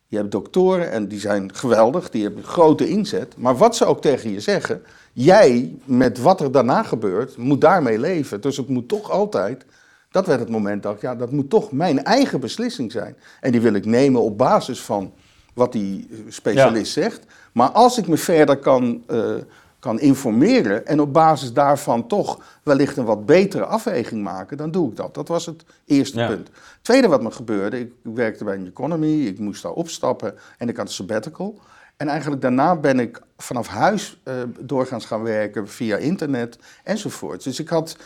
[0.06, 3.34] je hebt doktoren en die zijn geweldig, die hebben grote inzet.
[3.36, 7.98] Maar wat ze ook tegen je zeggen, jij, met wat er daarna gebeurt, moet daarmee
[7.98, 8.40] leven.
[8.40, 9.64] Dus het moet toch altijd,
[10.14, 13.16] dat werd het moment dat ik, ja, dat moet toch mijn eigen beslissing zijn.
[13.40, 15.12] En die wil ik nemen op basis van
[15.54, 17.24] wat die specialist zegt.
[17.52, 19.34] Maar als ik me verder kan, uh,
[19.78, 24.90] kan informeren en op basis daarvan toch wellicht een wat betere afweging maken, dan doe
[24.90, 25.14] ik dat.
[25.14, 26.26] Dat was het eerste ja.
[26.26, 26.50] punt.
[26.82, 30.76] Tweede wat me gebeurde, ik werkte bij een economy, ik moest daar opstappen en ik
[30.76, 31.60] had een sabbatical.
[31.96, 37.44] En eigenlijk daarna ben ik vanaf huis uh, doorgaans gaan werken via internet enzovoort.
[37.44, 37.96] Dus ik had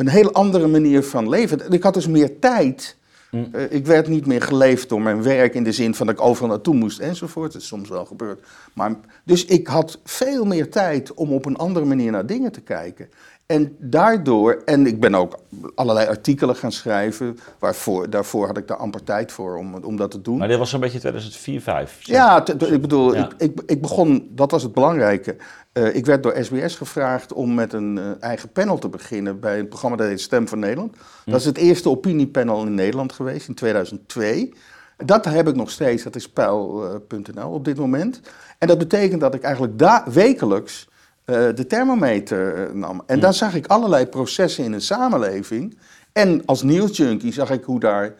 [0.00, 1.72] een heel andere manier van leven.
[1.72, 2.98] Ik had dus meer tijd
[3.30, 3.48] Mm.
[3.52, 6.20] Uh, ik werd niet meer geleefd door mijn werk in de zin van dat ik
[6.20, 7.52] overal naartoe moest enzovoort.
[7.52, 8.46] Dat is soms wel gebeurd.
[8.72, 8.94] Maar,
[9.24, 13.08] dus ik had veel meer tijd om op een andere manier naar dingen te kijken.
[13.46, 15.38] En daardoor, en ik ben ook
[15.74, 17.38] allerlei artikelen gaan schrijven.
[17.58, 20.38] Waarvoor, daarvoor had ik daar amper tijd voor om, om dat te doen.
[20.38, 21.98] Maar dit was zo'n beetje 2004, 5.
[22.00, 25.36] Ja, ik bedoel, Ik, ik, ik, begon, dat was het belangrijke.
[25.72, 29.58] Uh, ik werd door SBS gevraagd om met een uh, eigen panel te beginnen bij
[29.58, 30.96] een programma dat heet Stem van Nederland.
[31.24, 31.30] Hm.
[31.30, 34.54] Dat is het eerste opiniepanel in Nederland geweest in 2002.
[34.96, 38.20] Dat heb ik nog steeds, dat is pijl.nl op dit moment.
[38.58, 40.88] En dat betekent dat ik eigenlijk wekelijks
[41.26, 43.02] uh, de thermometer nam.
[43.06, 43.22] En hm.
[43.22, 45.78] daar zag ik allerlei processen in een samenleving.
[46.12, 48.14] En als nieuwsjunkie zag ik hoe daar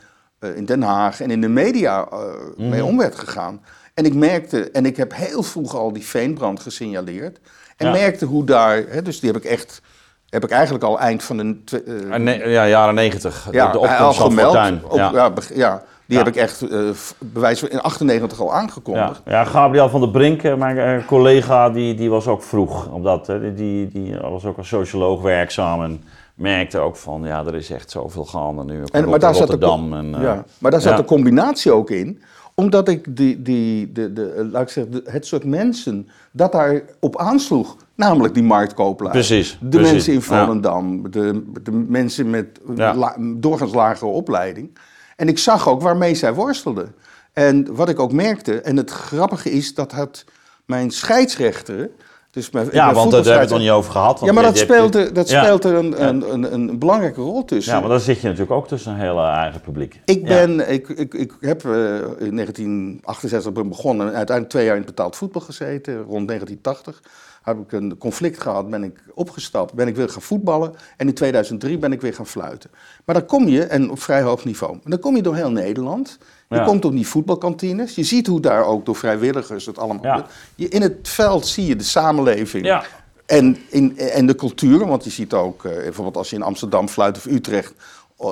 [0.55, 2.09] in Den Haag en in de media
[2.57, 2.69] hm.
[2.69, 3.61] mee om werd gegaan.
[4.01, 7.41] En ik merkte, en ik heb heel vroeg al die veenbrand gesignaleerd.
[7.77, 9.83] En merkte hoe daar, hè, dus die heb ik echt,
[10.29, 11.83] heb ik eigenlijk al eind van de...
[12.19, 13.49] Uh, ja, jaren negentig.
[13.51, 15.33] Ja, de opkomst van gemeld, op, ja.
[15.55, 19.23] ja, die heb ik echt uh, bewijs in 98 al aangekondigd.
[19.25, 23.03] Ja, ja Gabriel van der Brink, eh, mijn collega, die, die was ook vroeg op
[23.03, 23.27] dat.
[23.27, 23.55] Hè.
[23.55, 27.91] Die, die was ook als socioloog werkzaam en merkte ook van, ja, er is echt
[27.91, 28.83] zoveel gaande nu.
[28.93, 29.91] En, maar daar Rotterdam.
[29.93, 32.23] Zat de, en, ja, maar daar zat de combinatie ook in
[32.61, 37.19] omdat ik die, die, de, de, laat ik zeggen, het soort mensen dat daar op
[37.19, 37.77] aansloeg.
[37.95, 39.13] Namelijk die marktkooplui.
[39.13, 39.59] Precies.
[39.61, 41.11] De mensen in Volendam.
[41.11, 43.17] De, de mensen met ja.
[43.37, 44.79] doorgaans lagere opleiding.
[45.17, 46.95] En ik zag ook waarmee zij worstelden.
[47.33, 50.25] En wat ik ook merkte, en het grappige is dat het
[50.65, 51.91] mijn scheidsrechter
[52.31, 54.21] Dus mijn, ja, want daar hebben we het nog niet over gehad.
[54.25, 57.75] ja, maar dat speelt, er, dat speelt er een, een, een, een, belangrijke rol tussen.
[57.75, 60.01] Ja, maar dan zit je natuurlijk ook tussen een hele eigen publiek.
[60.05, 61.73] Ik, ben, ik, ik, ik heb uh,
[62.19, 67.03] in 1968 begonnen en uiteindelijk twee jaar in betaald voetbal gezeten, rond 1980
[67.43, 71.15] heb ik een conflict gehad, ben ik opgestapt, ben ik weer gaan voetballen en in
[71.15, 72.71] 2003 ben ik weer gaan fluiten.
[73.05, 76.19] Maar dan kom je, en op vrij hoog niveau, dan kom je door heel Nederland.
[76.59, 80.27] Je komt op die voetbalkantines, je ziet hoe daar ook door vrijwilligers het allemaal ja.
[80.55, 82.85] je, In het veld zie je de samenleving ja.
[83.27, 86.89] en, in, en de cultuur, want je ziet ook, uh, bijvoorbeeld als je in Amsterdam
[86.89, 87.75] fluit of Utrecht,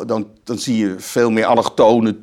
[0.07, 2.17] dan, dan zie je veel meer allochtone,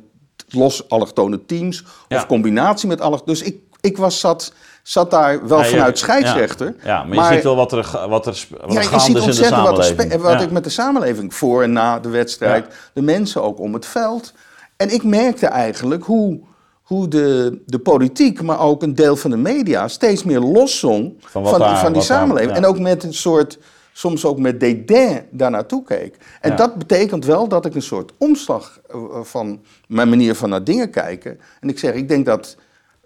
[0.48, 3.38] los allochtone teams of combinatie met allochtone.
[3.38, 6.74] Dus ik, ik was zat zat daar wel vanuit scheidsrechter.
[6.84, 9.32] Ja, maar, je ziet wel wat er, wat er, wat er gaande is in de
[9.32, 10.10] samenleving.
[10.12, 13.74] Wat, wat ik met de samenleving voor en na de wedstrijd, de mensen ook om
[13.74, 14.32] het veld.
[14.76, 16.40] En ik merkte eigenlijk hoe,
[16.82, 21.46] hoe de, de politiek, maar ook een deel van de media, steeds meer loszong van,
[21.46, 22.56] van, van die samenleving.
[22.56, 23.58] en ook met een soort,
[23.92, 26.16] soms ook met dédain daar naartoe keek.
[26.40, 30.64] En dat betekent wel dat ik een soort omslag eh, van mijn manier van naar
[30.64, 31.40] dingen kijken.
[31.60, 32.56] En ik zeg, ik denk dat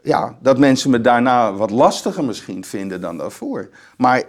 [0.02, 3.68] ja, dat mensen me daarna wat lastiger misschien vinden dan daarvoor.
[3.96, 4.22] Maar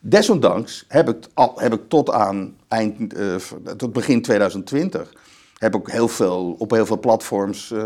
[0.00, 3.34] desondanks heb ik, al, heb ik tot aan eind, uh,
[3.76, 5.12] tot begin 2020
[5.58, 7.84] heb ik heel veel, op heel veel platforms uh,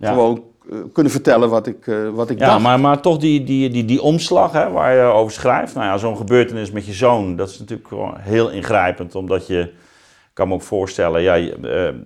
[0.00, 2.62] gewoon uh, kunnen vertellen wat ik, wat ik ja, dacht.
[2.62, 5.74] Maar, maar toch die, die, die, die omslag hè, waar je over schrijft.
[5.74, 9.14] Nou ja, zo'n gebeurtenis met je zoon, dat is natuurlijk gewoon heel ingrijpend.
[9.14, 11.34] Omdat je, ik kan me ook voorstellen, ja,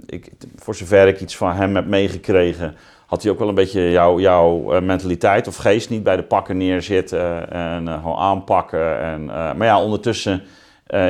[0.07, 2.77] ik, voor zover ik iets van hem heb meegekregen
[3.09, 6.23] had hij ook wel een beetje jouw, jouw uh, mentaliteit of geest niet bij de
[6.23, 9.01] pakken neerzitten en uh, gewoon aanpakken.
[9.01, 10.43] En, uh, maar ja, ondertussen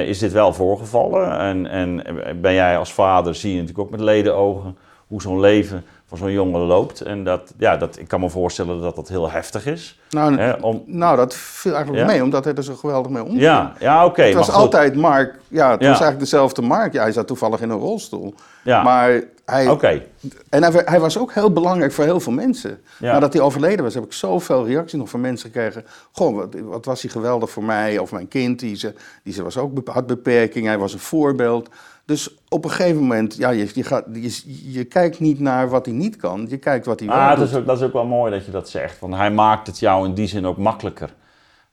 [0.06, 1.38] is dit wel voorgevallen.
[1.38, 2.02] En, en
[2.40, 4.76] ben jij als vader, zie je natuurlijk ook met ledenogen
[5.06, 7.00] hoe zo'n leven van zo'n jongen loopt.
[7.00, 10.00] En dat, ja, dat, ik kan me voorstellen dat dat heel heftig is.
[10.10, 10.82] Nou, hè, om...
[10.86, 13.40] nou dat viel eigenlijk mee, omdat hij er zo geweldig mee omging.
[13.40, 14.22] Ja, ja oké.
[14.22, 16.92] het was altijd Mark, ja, het was eigenlijk dezelfde Mark.
[16.92, 18.34] Ja, hij zat toevallig in een rolstoel.
[18.62, 18.82] Ja.
[18.82, 20.02] Maar hij, Oké.
[20.48, 22.80] En hij, hij, was ook heel belangrijk voor heel veel mensen.
[22.98, 23.12] Ja.
[23.12, 25.84] Nadat hij overleden was, heb ik zoveel reacties nog van mensen gekregen.
[26.12, 28.58] Goh, wat, wat, was hij geweldig voor mij of mijn kind.
[28.58, 31.68] Die, ze, die ze was ook, had beperking, hij was een voorbeeld.
[32.08, 35.86] Dus op een gegeven moment, ja, je, je, gaat, je, je kijkt niet naar wat
[35.86, 37.92] hij niet kan, je kijkt wat hij ah, wel dat is, ook, dat is ook
[37.92, 40.56] wel mooi dat je dat zegt, want hij maakt het jou in die zin ook
[40.56, 41.14] makkelijker.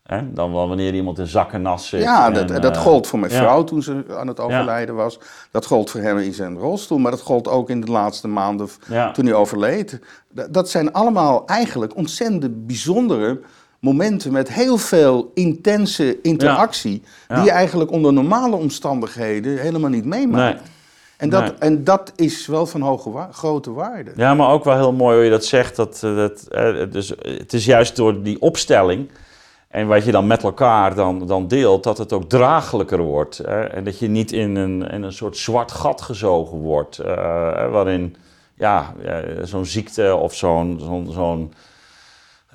[0.04, 0.34] Hè?
[0.34, 2.02] Dan wanneer iemand in zakken nas zit.
[2.02, 5.20] Ja, dat, dat uh, gold voor mijn vrouw toen ze aan het overlijden was.
[5.52, 8.70] Dat gold voor hem in zijn rolstoel, maar dat gold ook in de laatste maanden
[9.14, 10.00] toen hij overleed.
[10.50, 13.42] Dat zijn allemaal eigenlijk ontzettend bijzondere
[13.86, 20.60] momenten met heel veel intense interactie, die je eigenlijk onder normale omstandigheden helemaal niet meemaakt.
[20.60, 20.70] Nee.
[21.18, 24.12] En, dat, en dat is wel van hoge grote waarde.
[24.16, 25.76] Ja, maar ook wel heel mooi hoe je dat zegt.
[25.76, 29.10] Dat, eh, dat, eh, dus het is juist door die opstelling
[29.68, 33.38] en wat je dan met elkaar dan, dan deelt, dat het ook draaglijker wordt.
[33.38, 33.64] Hè?
[33.64, 37.08] En dat je niet in een, in een soort zwart gat gezogen wordt, uh,
[37.72, 38.16] waarin
[38.54, 38.94] ja,
[39.44, 41.54] zo'n ziekte of zo'n zo'n zo'n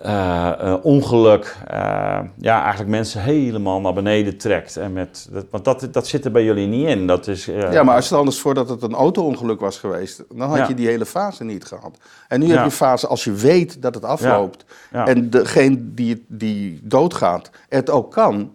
[0.07, 4.77] uh, ongeluk uh, ja, eigenlijk mensen helemaal naar beneden trekt.
[4.77, 7.07] En met, dat, want dat, dat zit er bij jullie niet in.
[7.07, 10.49] Dat is, ja, maar als het anders voor dat het een auto-ongeluk was geweest, dan
[10.49, 10.69] had ja.
[10.69, 11.99] je die hele fase niet gehad.
[12.29, 12.55] En nu ja.
[12.55, 17.91] heb je fase als je weet dat het afloopt en degene die, die doodgaat het
[17.91, 18.53] ook kan.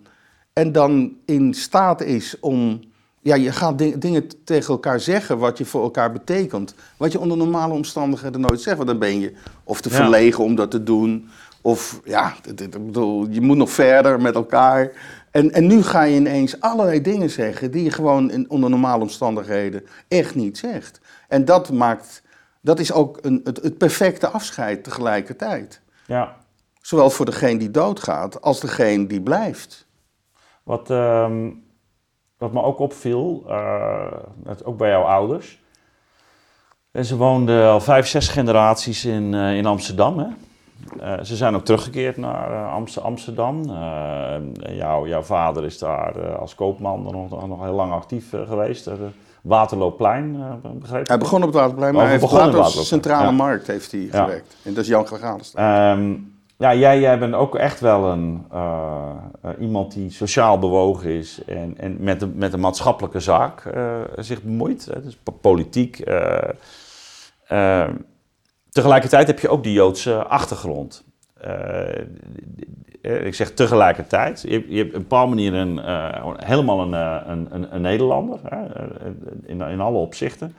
[0.54, 2.80] En dan in staat is om
[3.26, 6.76] ja, je gaat dingen tegen elkaar zeggen wat je voor elkaar betekent.
[6.98, 8.78] Wat je onder normale omstandigheden nooit zegt.
[8.78, 11.30] Want dan ben je of te verlegen om dat te doen.
[11.62, 14.92] Of ja, ik bedoel, je moet nog verder met elkaar.
[15.32, 19.02] En, en nu ga je ineens allerlei dingen zeggen die je gewoon in, onder normale
[19.02, 21.00] omstandigheden echt niet zegt.
[21.28, 22.22] En dat maakt,
[22.62, 25.82] dat is ook een, het, het perfecte afscheid tegelijkertijd.
[26.06, 26.38] Ja.
[26.82, 29.88] Zowel voor degene die doodgaat als degene die blijft.
[30.64, 31.28] Wat, uh,
[32.38, 34.06] wat me ook opviel, uh,
[34.64, 35.64] ook bij jouw ouders.
[36.92, 40.20] En ze woonden al vijf, zes generaties in, uh, in Amsterdam.
[40.20, 40.28] Hè?
[41.02, 42.70] Uh, ze zijn ook teruggekeerd naar
[43.02, 43.64] Amsterdam.
[44.54, 48.90] Jouw, jouw vader is daar als koopman nog, nog heel lang actief geweest.
[49.42, 53.26] Waterloopplein, begreep Hij begon op het Waterplein, maar oh, hij heeft later op de Centrale
[53.26, 53.32] ja.
[53.32, 54.58] Markt heeft hij gewerkt.
[54.64, 55.98] En dat is Jan Gaganenstraat.
[55.98, 59.12] Um, ja, jij, jij bent ook echt wel een, uh,
[59.46, 64.42] uh, iemand die sociaal bewogen is en, en met, met de maatschappelijke zaak uh, zich
[64.42, 64.86] bemoeit.
[64.86, 66.04] Hè, dus politiek.
[68.70, 71.04] tegelijkertijd heb je ook die Joodse achtergrond.
[73.02, 74.42] ik zeg tegelijkertijd.
[74.42, 75.80] Je, je hebt op een bepaalde manier een,
[76.46, 76.94] helemaal een,
[77.32, 78.40] een, een, Nederlander
[79.46, 80.56] in, in alle opzichten.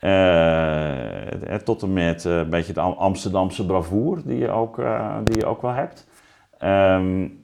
[0.00, 5.38] Uh, tot en met uh, een beetje de Amsterdamse bravoer die je ook, uh, die
[5.38, 6.06] je ook wel hebt.
[6.62, 7.38] Um,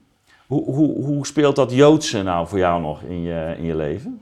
[0.46, 4.20] Hoe, hoe, hoe speelt dat Joodse nou voor jou nog in je, in je leven?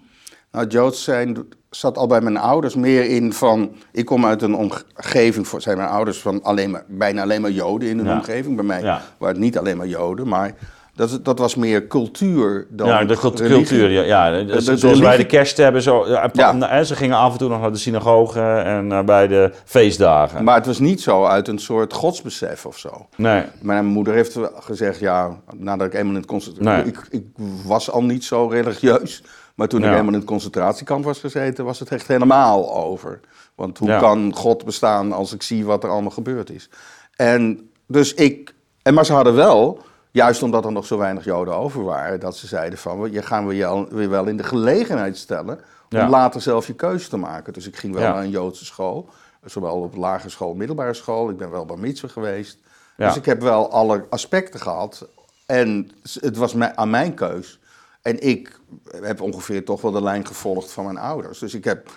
[0.53, 1.37] Nou, Joods zijn
[1.70, 3.74] zat al bij mijn ouders meer in van...
[3.93, 7.51] Ik kom uit een omgeving, voor, zijn mijn ouders van alleen maar, bijna alleen maar
[7.51, 8.57] Joden in een omgeving.
[8.57, 9.03] Bij mij ja.
[9.18, 10.55] waren het niet alleen maar Joden, maar
[10.95, 14.03] dat, dat was meer cultuur dan Ja, de cultuur, ja.
[14.03, 14.30] ja.
[14.30, 16.84] De, de, zoals wij de kerst hebben, zo, ja.
[16.84, 20.45] ze gingen af en toe nog naar de synagoge en uh, bij de feestdagen.
[20.45, 23.07] Maar het was niet zo uit een soort godsbesef of zo.
[23.16, 23.45] Nee.
[23.61, 26.86] Mijn moeder heeft gezegd, ja, nadat ik eenmaal in het concentratie...
[26.86, 27.24] Ik, ik
[27.64, 29.22] was al niet zo religieus,
[29.55, 33.20] maar toen ik eenmaal in het concentratiekamp was gezeten, was het echt helemaal over.
[33.55, 36.68] Want hoe kan God bestaan als ik zie wat er allemaal gebeurd is?
[37.16, 38.55] En dus ik...
[38.82, 39.82] En maar ze hadden wel
[40.15, 43.47] Juist omdat er nog zo weinig Joden over waren, dat ze zeiden van, je gaan
[43.47, 45.61] we je weer wel in de gelegenheid stellen
[45.91, 47.53] om later zelf je keuze te maken.
[47.53, 49.09] Dus ik ging wel naar een Joodse school,
[49.45, 51.31] zowel op lagere school, middelbare school.
[51.31, 52.59] Ik ben wel bij mitzvah geweest.
[52.97, 55.09] Dus ik heb wel alle aspecten gehad.
[55.47, 55.91] En
[56.21, 57.61] het was aan mijn keus.
[58.03, 58.61] En ik
[59.01, 61.39] heb ongeveer toch wel de lijn gevolgd van mijn ouders.
[61.39, 61.91] Dus ik heb,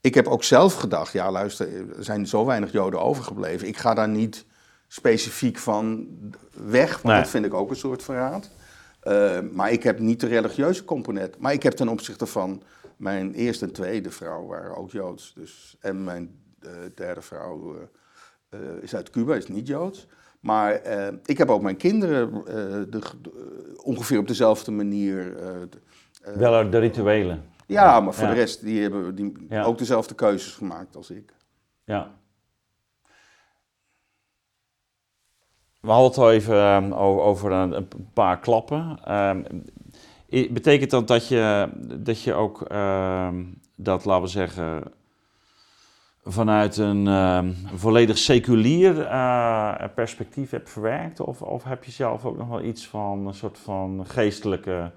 [0.00, 3.68] ik heb ook zelf gedacht, ja luister, er zijn zo weinig Joden overgebleven.
[3.68, 4.44] Ik ga daar niet
[4.88, 6.08] specifiek van
[6.52, 8.50] weg, want dat vind ik ook een soort verraad.
[9.04, 11.38] Uh, maar ik heb niet de religieuze component.
[11.38, 12.62] Maar ik heb ten opzichte van
[12.96, 15.32] mijn eerste en tweede vrouw waren ook Joods.
[15.34, 17.76] Dus, en mijn uh, derde vrouw
[18.50, 20.06] uh, is uit Cuba, is niet Joods.
[20.40, 20.82] Maar
[21.24, 22.44] ik heb ook mijn kinderen
[22.90, 23.00] de,
[23.82, 25.36] ongeveer op dezelfde manier.
[26.34, 27.44] Wel de rituelen.
[27.66, 31.34] Ja, maar voor de rest die hebben die ook dezelfde keuzes gemaakt als ik.
[31.84, 32.17] Ja.
[35.88, 38.98] We hadden het al even ehm, over een, een, paar klappen.
[39.04, 39.42] Ehm,
[40.28, 44.82] betekent dat dat je, dat je ook ehm, dat, laten we zeggen,
[46.24, 47.06] vanuit een
[47.74, 51.20] volledig seculier uh, perspectief hebt verwerkt?
[51.20, 54.90] Of, of heb je zelf ook nog wel iets van een soort van geestelijke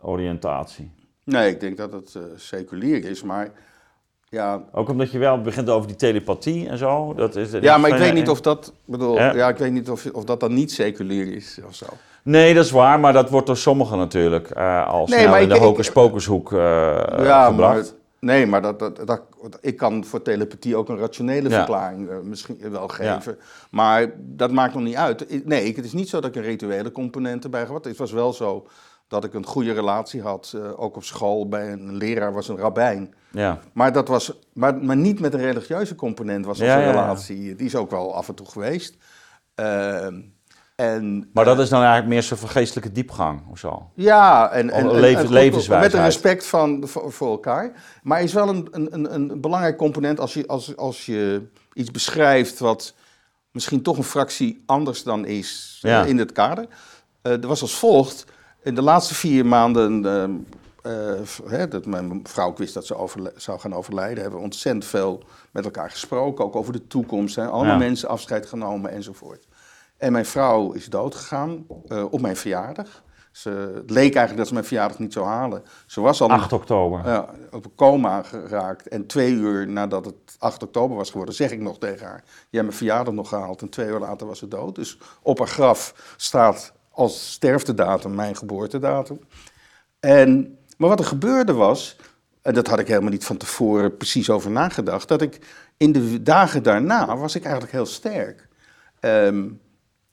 [0.00, 0.90] oriëntatie?
[1.24, 3.50] Nee, ik denk dat het uh, seculier is, maar
[4.32, 4.62] ja.
[4.72, 7.14] Ook omdat je wel begint over die telepathie en zo.
[7.14, 9.48] Dat is, ja, maar ik weet niet of dat, bedoel, ja?
[9.48, 11.86] ik weet niet of, of dat dan niet seculier is of zo.
[12.22, 15.58] Nee, dat is waar, maar dat wordt door sommigen natuurlijk uh, nee, nou, in de
[15.58, 16.58] hocus pocushoek uh,
[17.18, 17.74] ja, gebracht.
[17.74, 17.84] Maar,
[18.20, 19.22] nee, maar dat, dat, dat,
[19.60, 23.38] ik kan voor telepathie ook een rationele verklaring uh, misschien wel geven.
[23.70, 25.46] Maar dat maakt nog niet uit.
[25.46, 27.84] Nee, het is niet zo dat ik een rituele component erbij had.
[27.84, 28.66] Het was wel zo
[29.12, 33.14] dat ik een goede relatie had, ook op school bij een leraar was een rabbijn.
[33.30, 33.58] Ja.
[33.72, 37.54] Maar, dat was, maar, maar niet met een religieuze component was onze relatie.
[37.54, 38.96] Die is ook wel af en toe geweest.
[39.54, 40.20] Ehm,
[40.76, 43.90] en, maar dat is dan eigenlijk meer zo'n geestelijke diepgang of zo?
[43.94, 47.72] Ja, en, en, en Met een respect van, voor, elkaar.
[48.02, 52.58] Maar is wel een, een, een, belangrijk component als je, als, als je iets beschrijft
[52.58, 52.94] wat
[53.50, 56.66] misschien toch een fractie anders dan is eh, in het kader.
[57.22, 58.24] Uh, er was als volgt.
[58.62, 60.32] In de laatste vier maanden ehm,
[60.86, 64.20] uh, hè, dat mijn vrouw wist dat ze zou gaan overlijden.
[64.20, 66.44] Hebben we ontzettend veel met elkaar gesproken.
[66.44, 67.36] Ook over de toekomst.
[67.36, 67.46] Hè.
[67.46, 69.46] Allemaal mensen afscheid genomen enzovoort.
[69.96, 73.02] En mijn vrouw is doodgegaan uh, op mijn verjaardag.
[73.32, 75.62] Ze, het leek eigenlijk dat ze mijn verjaardag niet zou halen.
[75.86, 77.06] Ze was al 8 oktober.
[77.06, 78.88] Ja, op een coma geraakt.
[78.88, 82.34] En twee uur nadat het 8 oktober was geworden, zeg ik nog tegen haar: Jij
[82.50, 83.62] hebt mijn verjaardag nog gehaald.
[83.62, 84.74] En twee uur later was ze dood.
[84.74, 89.20] Dus op haar graf staat als sterftedatum mijn geboortedatum.
[90.00, 91.96] En maar wat er gebeurde was,
[92.42, 95.38] en dat had ik helemaal niet van tevoren precies over nagedacht, dat ik
[95.76, 98.48] in de dagen daarna was ik eigenlijk heel sterk.
[99.00, 99.60] Um,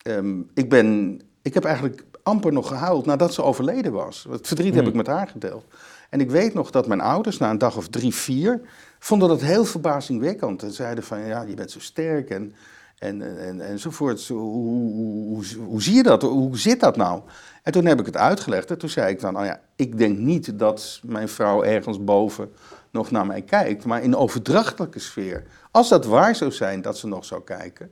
[0.04, 4.26] um, ik, ben, ik heb eigenlijk amper nog gehuild nadat ze overleden was.
[4.30, 4.92] Het verdriet heb hmm.
[4.92, 5.66] ik met haar gedeeld.
[6.10, 8.62] En ik weet nog dat mijn ouders na een dag of drie, vier
[9.00, 10.64] vonden dat heel verbazingwekkend.
[10.64, 12.54] En zeiden van, ja, je bent zo sterk en,
[13.00, 14.28] en, en, enzovoort.
[14.28, 16.22] Hoe, hoe, hoe, zie je dat?
[16.22, 17.22] Hoe zit dat nou?
[17.64, 20.18] En toen heb ik het uitgelegd en toen zei ik van, nou ja, ik denk
[20.18, 22.52] niet dat mijn vrouw ergens boven
[22.92, 25.44] nog naar mij kijkt, maar in overdrachtelijke sfeer.
[25.72, 27.92] Als dat waar zou zijn dat ze nog zou kijken,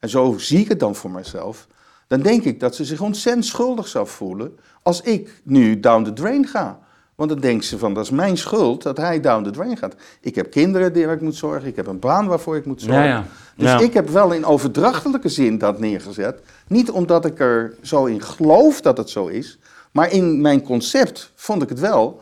[0.00, 1.66] en zo zie ik het dan voor mezelf,
[2.06, 6.12] dan denk ik dat ze zich ontzettend schuldig zou voelen als ik nu down the
[6.12, 6.78] drain ga.
[7.18, 9.94] Want dan denkt ze van, dat is mijn schuld dat hij down the drain gaat.
[10.20, 13.04] Ik heb kinderen die ik moet zorgen, ik heb een baan waarvoor ik moet zorgen.
[13.04, 13.76] Ja, ja.
[13.76, 16.40] Dus ik heb wel in overdrachtelijke zin dat neergezet.
[16.66, 19.58] Niet omdat ik er zo in geloof dat het zo is,
[19.92, 22.20] maar in mijn concept vond ik het wel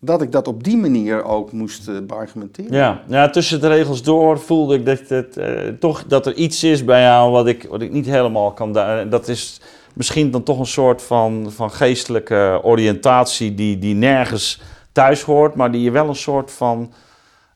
[0.00, 2.72] dat ik dat op die manier ook moest uh, beargumenteren.
[2.72, 3.02] Ja.
[3.08, 6.84] ja, tussen de regels door voelde ik dat, het, uh, toch, dat er iets is
[6.84, 8.72] bij jou wat ik, wat ik niet helemaal kan...
[9.10, 9.60] Dat is
[9.94, 14.60] misschien dan toch een soort van, van geestelijke oriëntatie die, die nergens
[14.92, 16.92] thuis hoort, maar die je wel een soort van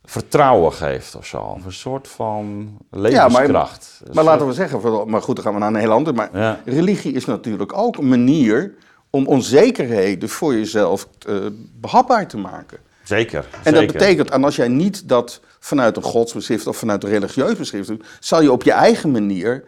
[0.05, 1.39] vertrouwen geeft of zo.
[1.39, 3.97] Of een soort van levenskracht.
[3.99, 6.15] Ja, maar, maar laten we zeggen, maar goed, dan gaan we naar een heel ander.
[6.15, 8.75] Maar religie is natuurlijk ook een manier
[9.11, 11.37] om onzekerheden voor jezelf uh,
[11.81, 12.79] behapbaar te maken.
[13.03, 13.47] Zeker.
[13.63, 17.57] En dat betekent, en als jij niet dat vanuit een godsbeschrift of vanuit een religieus
[17.57, 19.65] beschrift doet, zal je op je eigen manier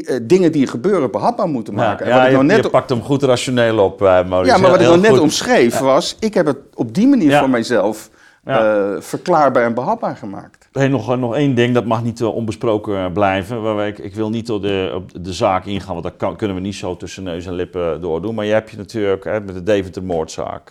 [0.00, 2.06] uh, dingen die gebeuren behapbaar moeten maken.
[2.06, 4.80] Ja, ja je, nou net je pakt hem goed rationeel op, uh, Ja, maar wat
[4.80, 8.10] ik nog net omschreef was, ik heb het op die manier voor mijzelf
[8.44, 10.68] uh, verklaarbaar en behapbaar gemaakt.
[10.72, 13.86] Hey, nog, nog één ding, dat mag niet onbesproken blijven.
[13.86, 16.62] Ik, ik wil niet op de, op de zaak ingaan, want dat kan, kunnen we
[16.62, 18.34] niet zo tussen neus en lippen doordoen.
[18.34, 20.70] Maar je hebt je natuurlijk hè, met de Deventer-moordzaak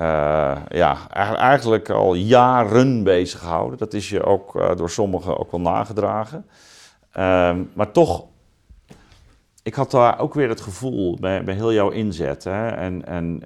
[0.00, 0.96] uh, ja,
[1.36, 3.78] eigenlijk al jaren bezig gehouden.
[3.78, 6.44] Dat is je ook door sommigen ook wel nagedragen.
[7.12, 8.24] Ehm, maar toch,
[9.62, 12.44] ik had daar ook weer het gevoel bij, bij heel jouw inzet.
[12.44, 13.42] Hè, en, en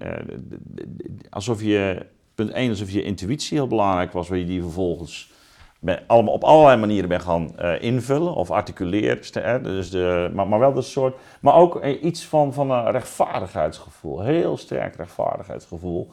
[1.31, 5.33] alsof je punt 1 alsof je intuïtie heel belangrijk was, waar je die vervolgens
[6.07, 9.63] allemaal, op allerlei manieren bent gaan uh, invullen of articuleren.
[9.63, 11.17] Dus de, maar, maar wel dat soort.
[11.41, 14.21] Maar ook eh, iets van, van een rechtvaardigheidsgevoel.
[14.21, 16.11] Heel sterk rechtvaardigheidsgevoel.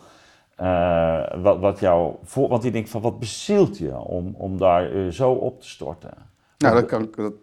[1.42, 5.32] Wat, wat jou voor, want die denkt van wat bezielt je om, om daar zo
[5.32, 6.31] op te storten?
[6.62, 7.34] Nou, dat kan, dat,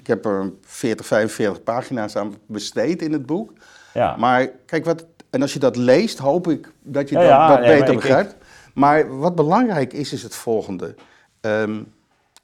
[0.00, 3.52] ik heb er 40, 45 pagina's aan besteed in het boek.
[3.94, 4.16] Ja.
[4.16, 8.36] Maar kijk, wat en als je dat leest, hoop ik dat je dat, beter begrijpt.
[8.74, 10.94] Maar wat belangrijk is, is het volgende.
[11.40, 11.82] Ehm,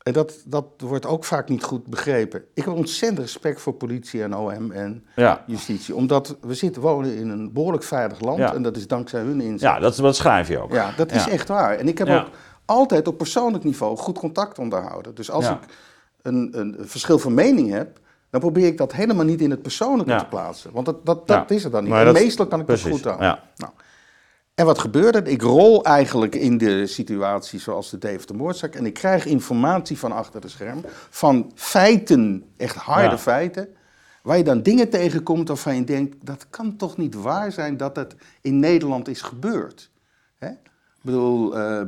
[0.02, 2.44] en dat, dat wordt ook vaak niet goed begrepen.
[2.54, 5.04] Ik heb ontzettend respect voor politie en OM en
[5.46, 5.94] justitie.
[5.94, 8.40] Omdat we zitten wonen in een behoorlijk veilig land.
[8.40, 9.60] En dat is dankzij hun inzet.
[9.60, 10.72] Ja, dat, dat schrijf je ook.
[10.72, 11.76] Ja, dat is echt waar.
[11.78, 12.28] En ik heb ook
[12.64, 15.14] altijd op persoonlijk niveau goed contact onderhouden.
[15.14, 15.58] Dus als ik
[16.26, 18.00] een, een verschil van mening heb
[18.30, 20.72] dan probeer ik dat helemaal niet in het persoonlijke te plaatsen.
[20.72, 21.92] Want dat, dat, dat is het dan niet.
[21.92, 23.20] en meestal kan ik dat goed aan.
[23.20, 23.42] Ja.
[23.56, 23.72] Nou,
[24.54, 25.22] en wat gebeurde?
[25.22, 28.74] Ik rol eigenlijk in de situatie zoals de Dave de moordzaak.
[28.74, 30.80] En ik krijg informatie van achter de scherm.
[31.10, 33.68] Van feiten, echt harde feiten.
[34.22, 36.26] Waar je dan dingen tegenkomt waarvan je denkt...
[36.26, 39.90] dat kan toch niet waar zijn dat het in Nederland is gebeurd.
[40.38, 40.48] Hè?
[40.48, 41.80] Ik bedoel, uh,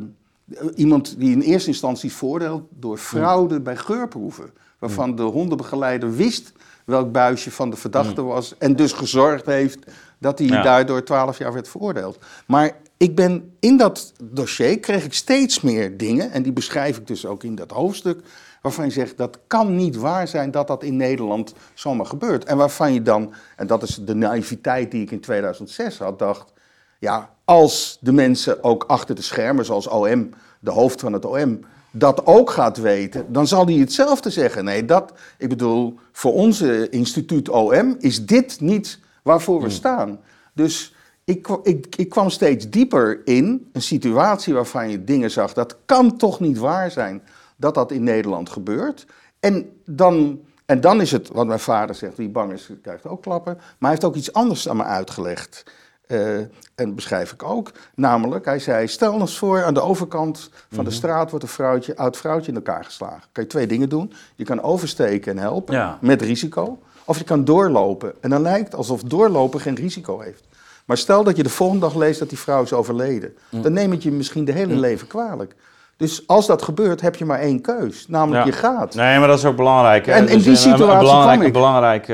[0.74, 6.52] iemand die in eerste instantie voordeelt door fraude bij geurproeven waarvan de hondenbegeleider wist
[6.84, 9.78] welk buisje van de verdachte was en dus gezorgd heeft
[10.18, 12.18] dat hij daardoor twaalf jaar werd veroordeeld.
[12.46, 17.06] Maar ik ben in dat dossier kreeg ik steeds meer dingen en die beschrijf ik
[17.06, 18.20] dus ook in dat hoofdstuk
[18.62, 22.44] waarvan je zegt dat kan niet waar zijn dat dat in Nederland zomaar gebeurt.
[22.44, 26.52] En waarvan je dan en dat is de naïviteit die ik in 2006 had dacht
[26.98, 30.30] ja als de mensen ook achter de schermen zoals OM
[30.60, 34.64] de hoofd van het OM dat ook gaat weten, dan zal hij hetzelfde zeggen.
[34.64, 39.74] Nee, dat, ik bedoel, voor onze instituut OM is dit niet waarvoor we hmm.
[39.74, 40.20] staan.
[40.52, 40.94] Dus
[41.24, 46.16] ik, ik, ik kwam steeds dieper in een situatie waarvan je dingen zag, dat kan
[46.16, 47.22] toch niet waar zijn
[47.56, 49.06] dat dat in Nederland gebeurt.
[49.40, 53.22] En dan, en dan is het, wat mijn vader zegt, wie bang is, krijgt ook
[53.22, 53.54] klappen.
[53.54, 55.64] Maar hij heeft ook iets anders aan me uitgelegd.
[56.08, 56.38] Uh,
[56.74, 57.72] en beschrijf ik ook.
[57.94, 60.98] Namelijk, hij zei: Stel eens voor, aan de overkant van de mhm.
[60.98, 63.22] straat wordt een vrouwtje, oud vrouwtje in elkaar geslagen.
[63.32, 64.12] Kan je twee dingen doen.
[64.36, 66.78] Je kan oversteken en helpen met risico.
[67.04, 68.12] Of je kan doorlopen.
[68.20, 70.44] En dan lijkt alsof doorlopen geen risico heeft.
[70.84, 73.34] Maar stel dat je de volgende dag leest dat die vrouw is overleden.
[73.50, 73.62] Mhm.
[73.62, 74.80] Dan neem het je misschien de hele mhm.
[74.80, 75.54] leven kwalijk.
[75.98, 78.08] Dus als dat gebeurt, heb je maar één keus.
[78.08, 78.94] Namelijk, je gaat.
[78.94, 80.06] Nee, maar dat is ook belangrijk.
[80.06, 80.12] Hè?
[80.12, 82.12] En in dus die situatie een, een belangrijk, Een belangrijke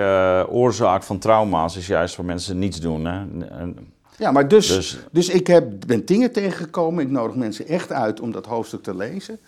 [0.48, 3.04] uh, oorzaak van trauma's is juist voor mensen niets doen.
[3.04, 3.18] Hè?
[3.58, 7.04] En, ja, maar dus, dus, dus, ik heb, ben dingen tegengekomen.
[7.04, 9.38] Ik nodig mensen echt uit om dat hoofdstuk te lezen.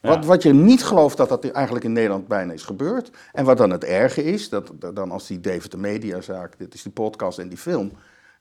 [0.00, 3.10] Wat, wat je niet gelooft dat dat eigenlijk in Nederland bijna is gebeurd.
[3.32, 6.82] En wat dan het erge is, dat, dan als die David de Mediazaak, dit is
[6.82, 7.92] die podcast en die film...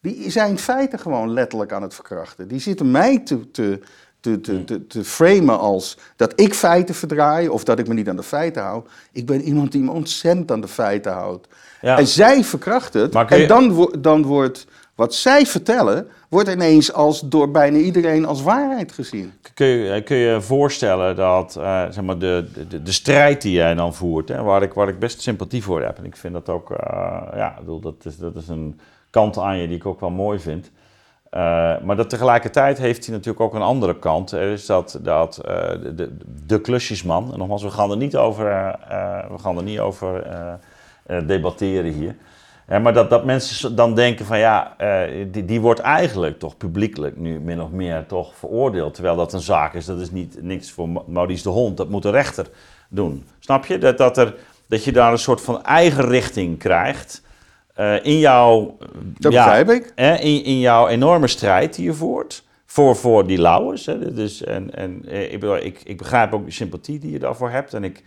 [0.02, 2.48] die zijn in feite gewoon letterlijk aan het verkrachten.
[2.48, 3.80] Die zitten mij te, te,
[4.20, 8.10] te, te, te, te, framen als dat ik feiten verdraai of dat ik me niet
[8.10, 8.84] aan de feiten hou.
[9.12, 11.48] Ik ben iemand die me ontzettend aan de feiten houdt.
[11.82, 13.16] En zij verkracht het.
[13.16, 14.68] En dan, dan wordt
[15.00, 19.34] wat zij vertellen, wordt ineens als door bijna iedereen als waarheid gezien.
[19.54, 23.76] Kun je kun je voorstellen dat uh, zeg maar de, de, de strijd die jij
[23.76, 25.98] dan voert, hè, waar, ik, waar ik best sympathie voor heb.
[25.98, 26.78] En ik vind dat ook, uh,
[27.36, 30.40] ja, bedoel, dat, is, dat is een kant aan je die ik ook wel mooi
[30.40, 30.72] vind.
[31.34, 31.40] Uh,
[31.82, 34.32] maar dat tegelijkertijd heeft hij natuurlijk ook een andere kant.
[34.32, 38.46] Er is dat, dat de, de, de, klusjesman, en nogmaals, we gaan er niet over,
[39.32, 40.24] we gaan er niet over
[41.26, 42.16] debatteren hier.
[42.82, 44.76] Maar dat, dat mensen dan denken van ja,
[45.32, 48.94] die, die wordt eigenlijk toch publiekelijk nu min of meer toch veroordeeld.
[48.94, 51.78] Terwijl dat een zaak is, dat is niet niks voor Maurice de Hond.
[51.78, 52.48] Dat moet de rechter
[52.90, 53.26] doen.
[53.40, 53.78] Snap je?
[53.78, 54.36] Dat, dat, er,
[54.68, 57.22] dat je daar een soort van eigen richting krijgt.
[57.80, 58.78] Uh, in jouw...
[59.18, 59.94] Dat ja, begrijp ik.
[60.22, 62.44] in, in jouw enorme strijd die je voert.
[62.66, 63.86] Voor, voor die lauwers.
[63.86, 64.14] Hè.
[64.14, 67.74] Dus, en, en, eh, ik, ik, ik begrijp ook de sympathie die je daarvoor hebt.
[67.74, 68.04] En ik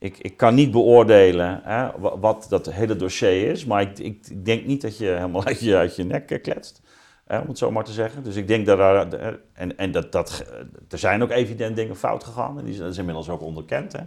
[0.00, 1.90] ik, ik kan niet beoordelen hè,
[2.20, 5.76] wat, dat hele dossier is, maar ik, ik, denk niet dat je helemaal uit je,
[5.76, 6.82] uit je nek kletst.
[7.26, 8.22] Hè, om het zo maar te zeggen.
[8.22, 9.40] Dus ik denk dat er.
[9.52, 10.44] En, en dat, dat,
[10.88, 12.58] er zijn ook evident dingen fout gegaan.
[12.58, 13.92] En die zijn, inmiddels ook onderkend.
[13.92, 14.00] Hè.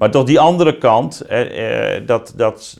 [0.00, 2.78] Maar toch die andere kant, eh, dat, dat,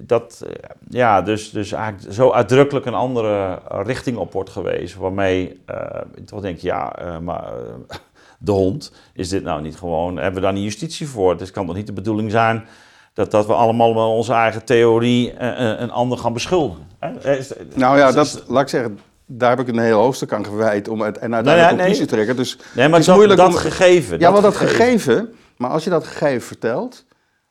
[0.00, 0.46] dat
[0.88, 5.00] ja, dus, dus eigenlijk zo uitdrukkelijk een andere richting op wordt gewezen.
[5.00, 5.76] Waarmee uh,
[6.24, 7.44] toch denk je, ja, uh, maar
[8.38, 11.32] de hond, is dit nou niet gewoon, hebben we daar niet justitie voor?
[11.32, 12.64] Dus het kan toch niet de bedoeling zijn
[13.14, 15.40] dat, dat we allemaal met onze eigen theorie
[15.80, 16.86] een ander gaan beschuldigen?
[16.98, 17.38] Hè?
[17.74, 21.00] Nou ja, dat, laat ik zeggen, daar heb ik een heel hoofdstuk aan gewijd om
[21.00, 22.36] het, en uiteindelijk nou conclusie te trekken.
[22.36, 24.18] Dus nee, maar het is dat, moeilijk dat om, gegeven.
[24.18, 27.04] Ja, dat wel dat gegeven maar als je dat gegeven vertelt,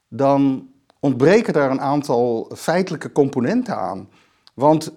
[0.07, 4.09] dan ontbreken daar een aantal feitelijke componenten aan.
[4.53, 4.93] Want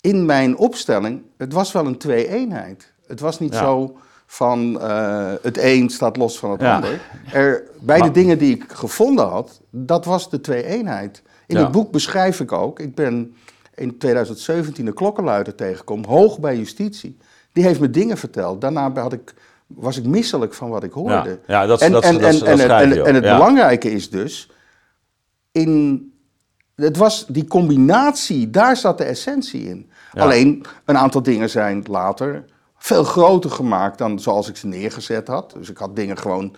[0.00, 2.92] in mijn opstelling, het was wel een twee-eenheid.
[3.06, 3.96] Het was niet zo
[4.26, 7.00] van uh, het een staat los van het ander.
[7.32, 11.22] Er, bij de dingen die ik gevonden had, dat was de twee-eenheid.
[11.46, 13.36] In het boek beschrijf ik ook, ik ben
[13.74, 17.18] in 2017 de klokkenluider tegengekomen, hoog bij justitie.
[17.52, 18.60] Die heeft me dingen verteld.
[18.60, 19.34] Daarna had ik
[19.66, 21.40] was ik misselijk van wat ik hoorde.
[21.46, 24.50] Ja, dat, en, dat, en, dat, en, en, en, het belangrijke is dus,
[25.52, 26.04] in,
[26.74, 29.90] het was die combinatie, daar zat de essentie in.
[30.12, 32.44] Alleen, een aantal dingen zijn later
[32.78, 35.52] veel groter gemaakt dan zoals ik ze neergezet had.
[35.58, 36.56] Dus ik had dingen gewoon,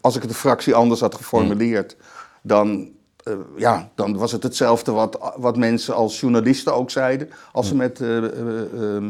[0.00, 1.96] als ik het een fractie anders had geformuleerd,
[2.42, 2.88] dan,
[3.28, 7.76] uh, ja, dan was het hetzelfde wat, wat mensen als journalisten ook zeiden, als ze
[7.76, 9.02] met, uh, uh,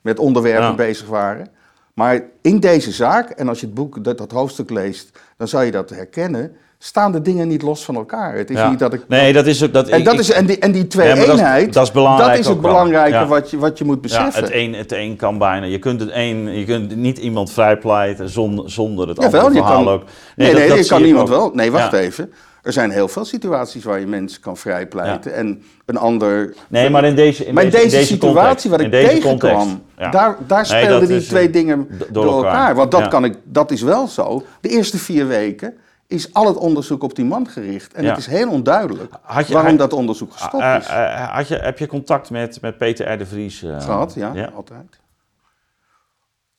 [0.00, 1.48] met onderwerpen bezig waren.
[1.94, 5.62] Maar in deze zaak, en als je het boek, dat, dat hoofdstuk leest, dan zal
[5.62, 8.34] je dat herkennen staan de dingen niet los van elkaar.
[8.34, 9.04] Het is niet dat ik.
[9.08, 9.72] Nee, dat is ook.
[9.72, 11.72] Dat, en, dat is, en, die, en die twee eenheid.
[11.72, 12.30] Dat is, belangrijk.
[12.30, 14.42] Dat is het belangrijke wat, je, wat je moet beseffen.
[14.42, 15.66] Ja, het, een, het een kan bijna.
[15.66, 20.02] Je kunt, het een, je kunt niet iemand vrijpleiten zonder, zonder het andere verhaal ook.
[20.36, 21.50] Nee, nee, je kan niemand wel.
[21.54, 22.32] Nee, wacht even.
[22.64, 25.34] Er zijn heel veel situaties waar je mensen kan vrijpleiten.
[25.34, 26.54] En een ander.
[26.68, 30.10] Nee, maar in deze, in maar in deze, deze, situatie waar ik tegenkwam, ja.
[30.10, 32.74] daar, daar speelden die twee dingen door elkaar.
[32.74, 34.44] Want dat, kan ik, dat is wel zo.
[34.60, 35.74] De eerste vier weken
[36.06, 37.92] is al het onderzoek op die man gericht.
[37.92, 39.12] En het is heel onduidelijk
[39.48, 40.86] waarom dat onderzoek gestopt uh, is.
[41.30, 43.18] Had je, heb je contact met, met Peter R.
[43.18, 43.62] de Vries?
[43.62, 45.00] Uh, Gehad, ja, ja, altijd.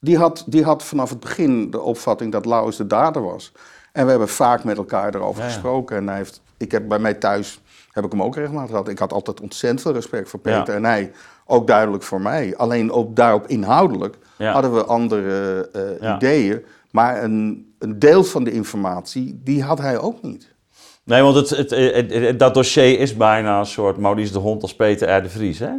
[0.00, 3.52] Die had, die had vanaf het begin de opvatting dat Lauwers de dader was.
[3.96, 5.96] En we hebben vaak met elkaar erover gesproken.
[5.96, 8.88] En hij heeft, ik heb bij mij thuis, heb ik hem ook regelmatig gehad.
[8.88, 10.74] Ik had altijd ontzettend veel respect voor Peter.
[10.74, 11.12] En hij
[11.46, 12.56] ook duidelijk voor mij.
[12.56, 15.68] Alleen ook daarop inhoudelijk hadden we andere
[16.00, 16.64] uh, ideeën.
[16.90, 20.54] Maar een, een deel van de informatie, die had hij ook niet.
[21.04, 21.70] Nee, want het, het,
[22.10, 25.22] het, dat dossier is bijna een soort Maurice de Hond als Peter R.
[25.22, 25.72] de Vries, hè?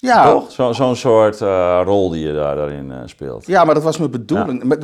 [0.00, 0.30] Ja.
[0.30, 0.52] Toch?
[0.52, 3.46] Zo'n zo soort uh, rol die je daar, daarin uh, speelt.
[3.46, 4.74] Ja, maar dat was mijn bedoeling.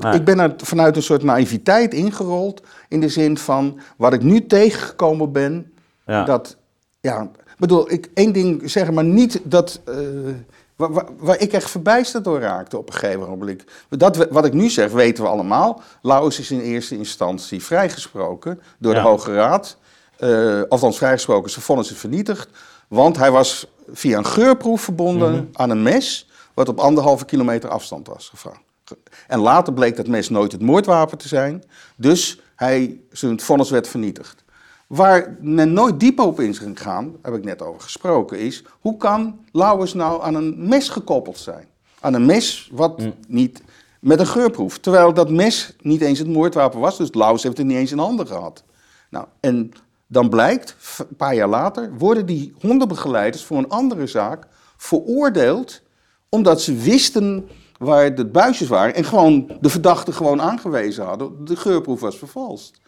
[0.00, 0.12] Ja.
[0.12, 2.62] Ik ben er vanuit een soort naïviteit ingerold.
[2.88, 5.72] In de zin van, wat ik nu tegengekomen ben,
[6.06, 6.24] ja.
[6.24, 6.56] dat...
[7.00, 9.80] Ja, bedoel, ik één ding zeggen, maar niet dat...
[9.88, 9.96] Uh,
[10.76, 13.64] waar, waar, ik echt verbijsterd door raakte op een gegeven moment.
[13.88, 15.82] Dat, wat ik nu zeg, weten we allemaal.
[16.02, 19.76] Laus is in eerste instantie vrijgesproken door de Hoge Raad.
[20.68, 22.48] Althans, vrijgesproken, zijn vonnis is vernietigd.
[22.94, 25.44] Want hij was via een geurproef verbonden mhm.
[25.52, 28.60] aan een mes, wat op anderhalve kilometer afstand was gevraagd.
[29.26, 31.64] En later bleek dat mes nooit het moordwapen te zijn,
[31.96, 34.44] dus hij, zijn vonnis werd vernietigd.
[34.86, 38.64] Waar men nooit diep op in is gegaan, daar heb ik net over gesproken, is
[38.80, 41.66] hoe kan Lauwers nou aan een mes gekoppeld zijn?
[42.00, 43.14] Aan een mes wat mm.
[43.28, 43.62] niet
[44.00, 44.78] met een geurproef.
[44.78, 47.98] Terwijl dat mes niet eens het moordwapen was, dus Lauwers heeft het niet eens in
[47.98, 48.64] handen gehad.
[49.10, 49.72] Nou, en
[50.14, 54.46] dan blijkt, een paar jaar later, worden die hondenbegeleiders voor een andere zaak
[54.76, 55.82] veroordeeld
[56.28, 57.48] omdat ze wisten
[57.78, 61.44] waar de buisjes waren en gewoon de verdachte gewoon aangewezen hadden.
[61.44, 62.80] De geurproef was vervalst.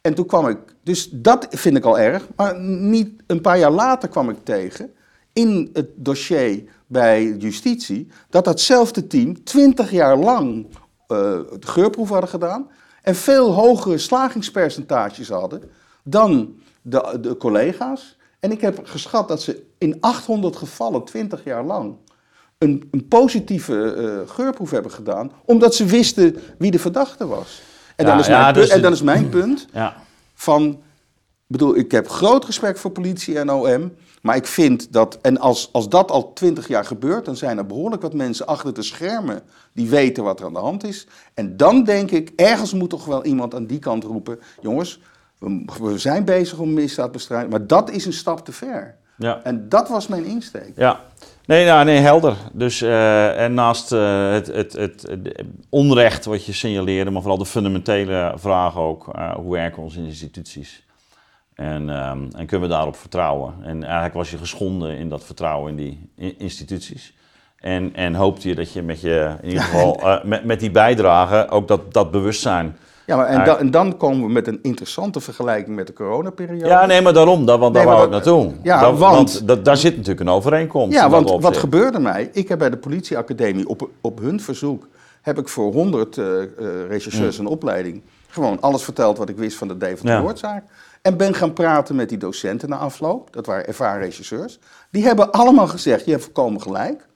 [0.00, 3.70] En toen kwam ik, dus dat vind ik al erg, maar niet een paar jaar
[3.70, 4.90] later kwam ik tegen
[5.32, 10.76] in het dossier bij justitie dat datzelfde team twintig jaar lang uh,
[11.08, 12.70] de geurproef hadden gedaan
[13.02, 15.62] en veel hogere slagingspercentages hadden
[16.10, 18.16] dan de, de collega's.
[18.40, 21.96] En ik heb geschat dat ze in 800 gevallen, 20 jaar lang,
[22.58, 27.60] een, een positieve uh, geurproef hebben gedaan, omdat ze wisten wie de verdachte was.
[27.96, 29.96] En, dan, is mijn dus punt, en dan is mijn punt ja.
[30.34, 30.80] van,
[31.46, 33.92] bedoel, ik heb groot respect voor politie en OM,
[34.22, 37.66] maar ik vind dat, en als, als dat al 20 jaar gebeurt, dan zijn er
[37.66, 39.42] behoorlijk wat mensen achter de schermen
[39.72, 41.06] die weten wat er aan de hand is.
[41.34, 45.00] En dan denk ik, ergens moet toch wel iemand aan die kant roepen, jongens,
[45.38, 48.96] we, zijn bezig om misdaadbestrijding, maar dat is een stap te ver.
[49.16, 49.40] Ja.
[49.42, 50.72] En dat was mijn insteek.
[50.76, 51.00] Ja,
[51.46, 52.36] nee, nou, nee helder.
[52.52, 57.38] Dus, uh, en naast uh, het, het, het, het, onrecht wat je signaleerde, maar vooral
[57.38, 60.86] de fundamentele vraag ook, uh, hoe werken onze instituties?
[61.54, 63.54] En, um, en kunnen we daarop vertrouwen?
[63.62, 67.14] En eigenlijk was je geschonden in dat vertrouwen in die instituties.
[67.56, 71.48] En, en hoopte je dat je met, je, in ieder geval, met, met die bijdrage
[71.48, 72.76] ook dat, dat bewustzijn.
[73.08, 76.66] Ja, maar en, da, en, dan komen we met een interessante vergelijking met de coronaperiode.
[76.66, 78.52] Ja, nee, maar daarom, dat, want daar nee, wou ik naartoe.
[78.62, 80.96] Ja, dat, want, want daar zit natuurlijk een overeenkomst.
[80.96, 82.30] Ja, want wat gebeurde mij?
[82.32, 84.88] Ik heb bij de politieacademie op, op hun verzoek,
[85.22, 86.46] heb ik voor 100 uh, uh,
[86.88, 90.62] rechercheurs een opleiding, gewoon alles verteld wat ik wist van de Deventer-moordzaak.
[90.66, 90.72] Ja.
[91.02, 94.58] En ben gaan praten met die docenten na afloop, dat waren ervaren regisseurs.
[94.90, 97.06] Die hebben allemaal gezegd, je hebt volkomen gelijk.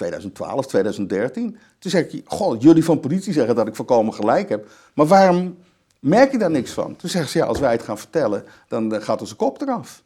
[0.00, 1.56] 2012, 2013.
[1.78, 4.66] Toen zeg ik, goh, jullie van politie zeggen dat ik volkomen gelijk heb.
[4.94, 5.56] Maar waarom
[5.98, 6.96] merk je daar niks van?
[6.96, 10.02] Toen zeggen ze, ja, als wij het gaan vertellen, dan eh, gaat onze kop eraf.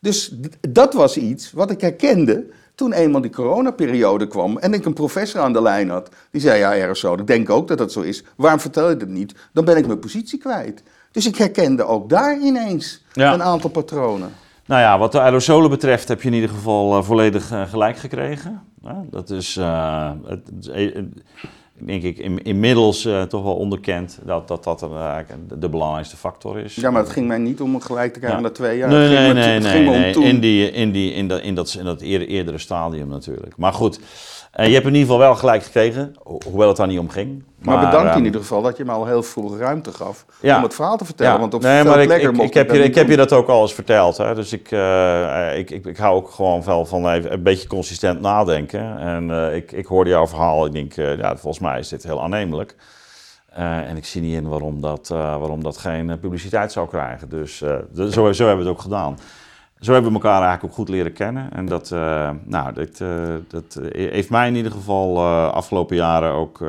[0.00, 4.92] Dus dat was iets wat ik herkende toen eenmaal die coronaperiode kwam en ik een
[4.92, 6.08] professor aan de lijn had.
[6.30, 8.24] Die zei, ja, erg zo, ik denk ook dat dat zo is.
[8.36, 9.34] Waarom vertel je dat niet?
[9.52, 10.82] Dan ben ik mijn positie kwijt.
[11.10, 14.32] Dus ik herkende ook daar ineens een aantal patronen.
[14.66, 17.96] Nou ja, wat de aerosolen betreft heb je in ieder geval uh, volledig uh, gelijk
[17.96, 18.62] gekregen.
[19.10, 19.54] dat is,
[20.24, 20.50] het,
[21.74, 24.86] denk ik, in, inmiddels toch wel onderkend dat dat, dat
[25.58, 26.74] de belangrijkste factor is.
[26.74, 28.88] Ja, maar het ging mij niet om gelijk te krijgen na twee jaar.
[28.88, 30.14] Nee, nee, nee, nee, nee.
[30.14, 33.56] In, die, in, die, in, dat, in, dat, in dat eerdere stadium natuurlijk.
[33.56, 34.00] Maar goed,
[34.56, 37.44] uh, je hebt in ieder geval wel gelijk gekregen, hoewel het daar niet om ging.
[37.58, 40.62] Maar, maar bedankt in ieder geval dat je me al heel vroeg ruimte gaf om
[40.62, 41.32] het verhaal te vertellen.
[41.32, 41.38] Ja.
[41.38, 43.62] Want op nee, maar ik, ik, ik, heb je, ik heb je dat ook al
[43.62, 44.16] eens verteld.
[44.16, 44.34] Hè?
[44.34, 48.20] Dus ik, uh, ik, ik, ik hou ook gewoon wel van even een beetje consistent
[48.20, 48.98] nadenken.
[48.98, 50.66] En uh, ik, ik hoorde jouw verhaal.
[50.66, 52.74] Ik denk, ja, volgens mij is dit heel aannemelijk.
[53.52, 57.28] en ik zie niet in waarom dat, waarom dat geen publiciteit zou krijgen.
[57.28, 57.56] Dus
[58.10, 59.18] zo, zo hebben we het ook gedaan
[59.80, 61.52] zo hebben we elkaar eigenlijk ook goed leren kennen.
[61.52, 66.32] En dat, uh, nou, dat, uh, dat heeft mij in ieder geval uh, afgelopen jaren
[66.32, 66.64] ook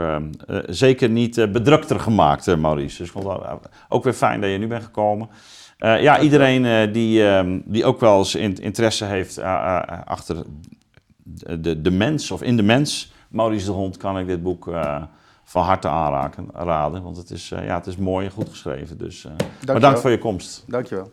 [0.66, 2.98] zeker niet bedrukter gemaakt, Maurice.
[2.98, 5.30] Dus ik vond het ook weer fijn dat je nu bent gekomen.
[5.78, 7.24] ja, iedereen die,
[7.66, 9.42] die ook wel eens interesse heeft
[10.06, 10.44] achter
[11.60, 14.70] de, de mens of in de mens, Maurice de Hond, kan ik dit boek
[15.44, 17.04] van harte aanraken, raden.
[17.04, 18.98] Want het is, ja, het is mooi en goed geschreven.
[18.98, 19.28] Dus
[19.66, 20.64] bedankt voor je komst.
[20.68, 21.12] Dankjewel.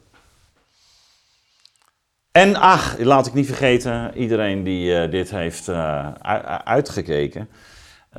[2.34, 6.12] En ach, laat ik niet vergeten, iedereen die uh, dit heeft uh,
[6.64, 7.48] uitgekeken.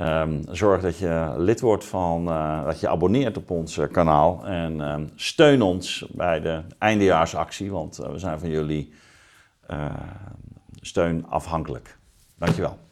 [0.00, 4.46] Um, zorg dat je lid wordt van, uh, dat je abonneert op ons kanaal.
[4.46, 8.92] En um, steun ons bij de eindejaarsactie, want we zijn van jullie
[10.80, 11.98] steun afhankelijk.
[12.38, 12.85] Dankjewel.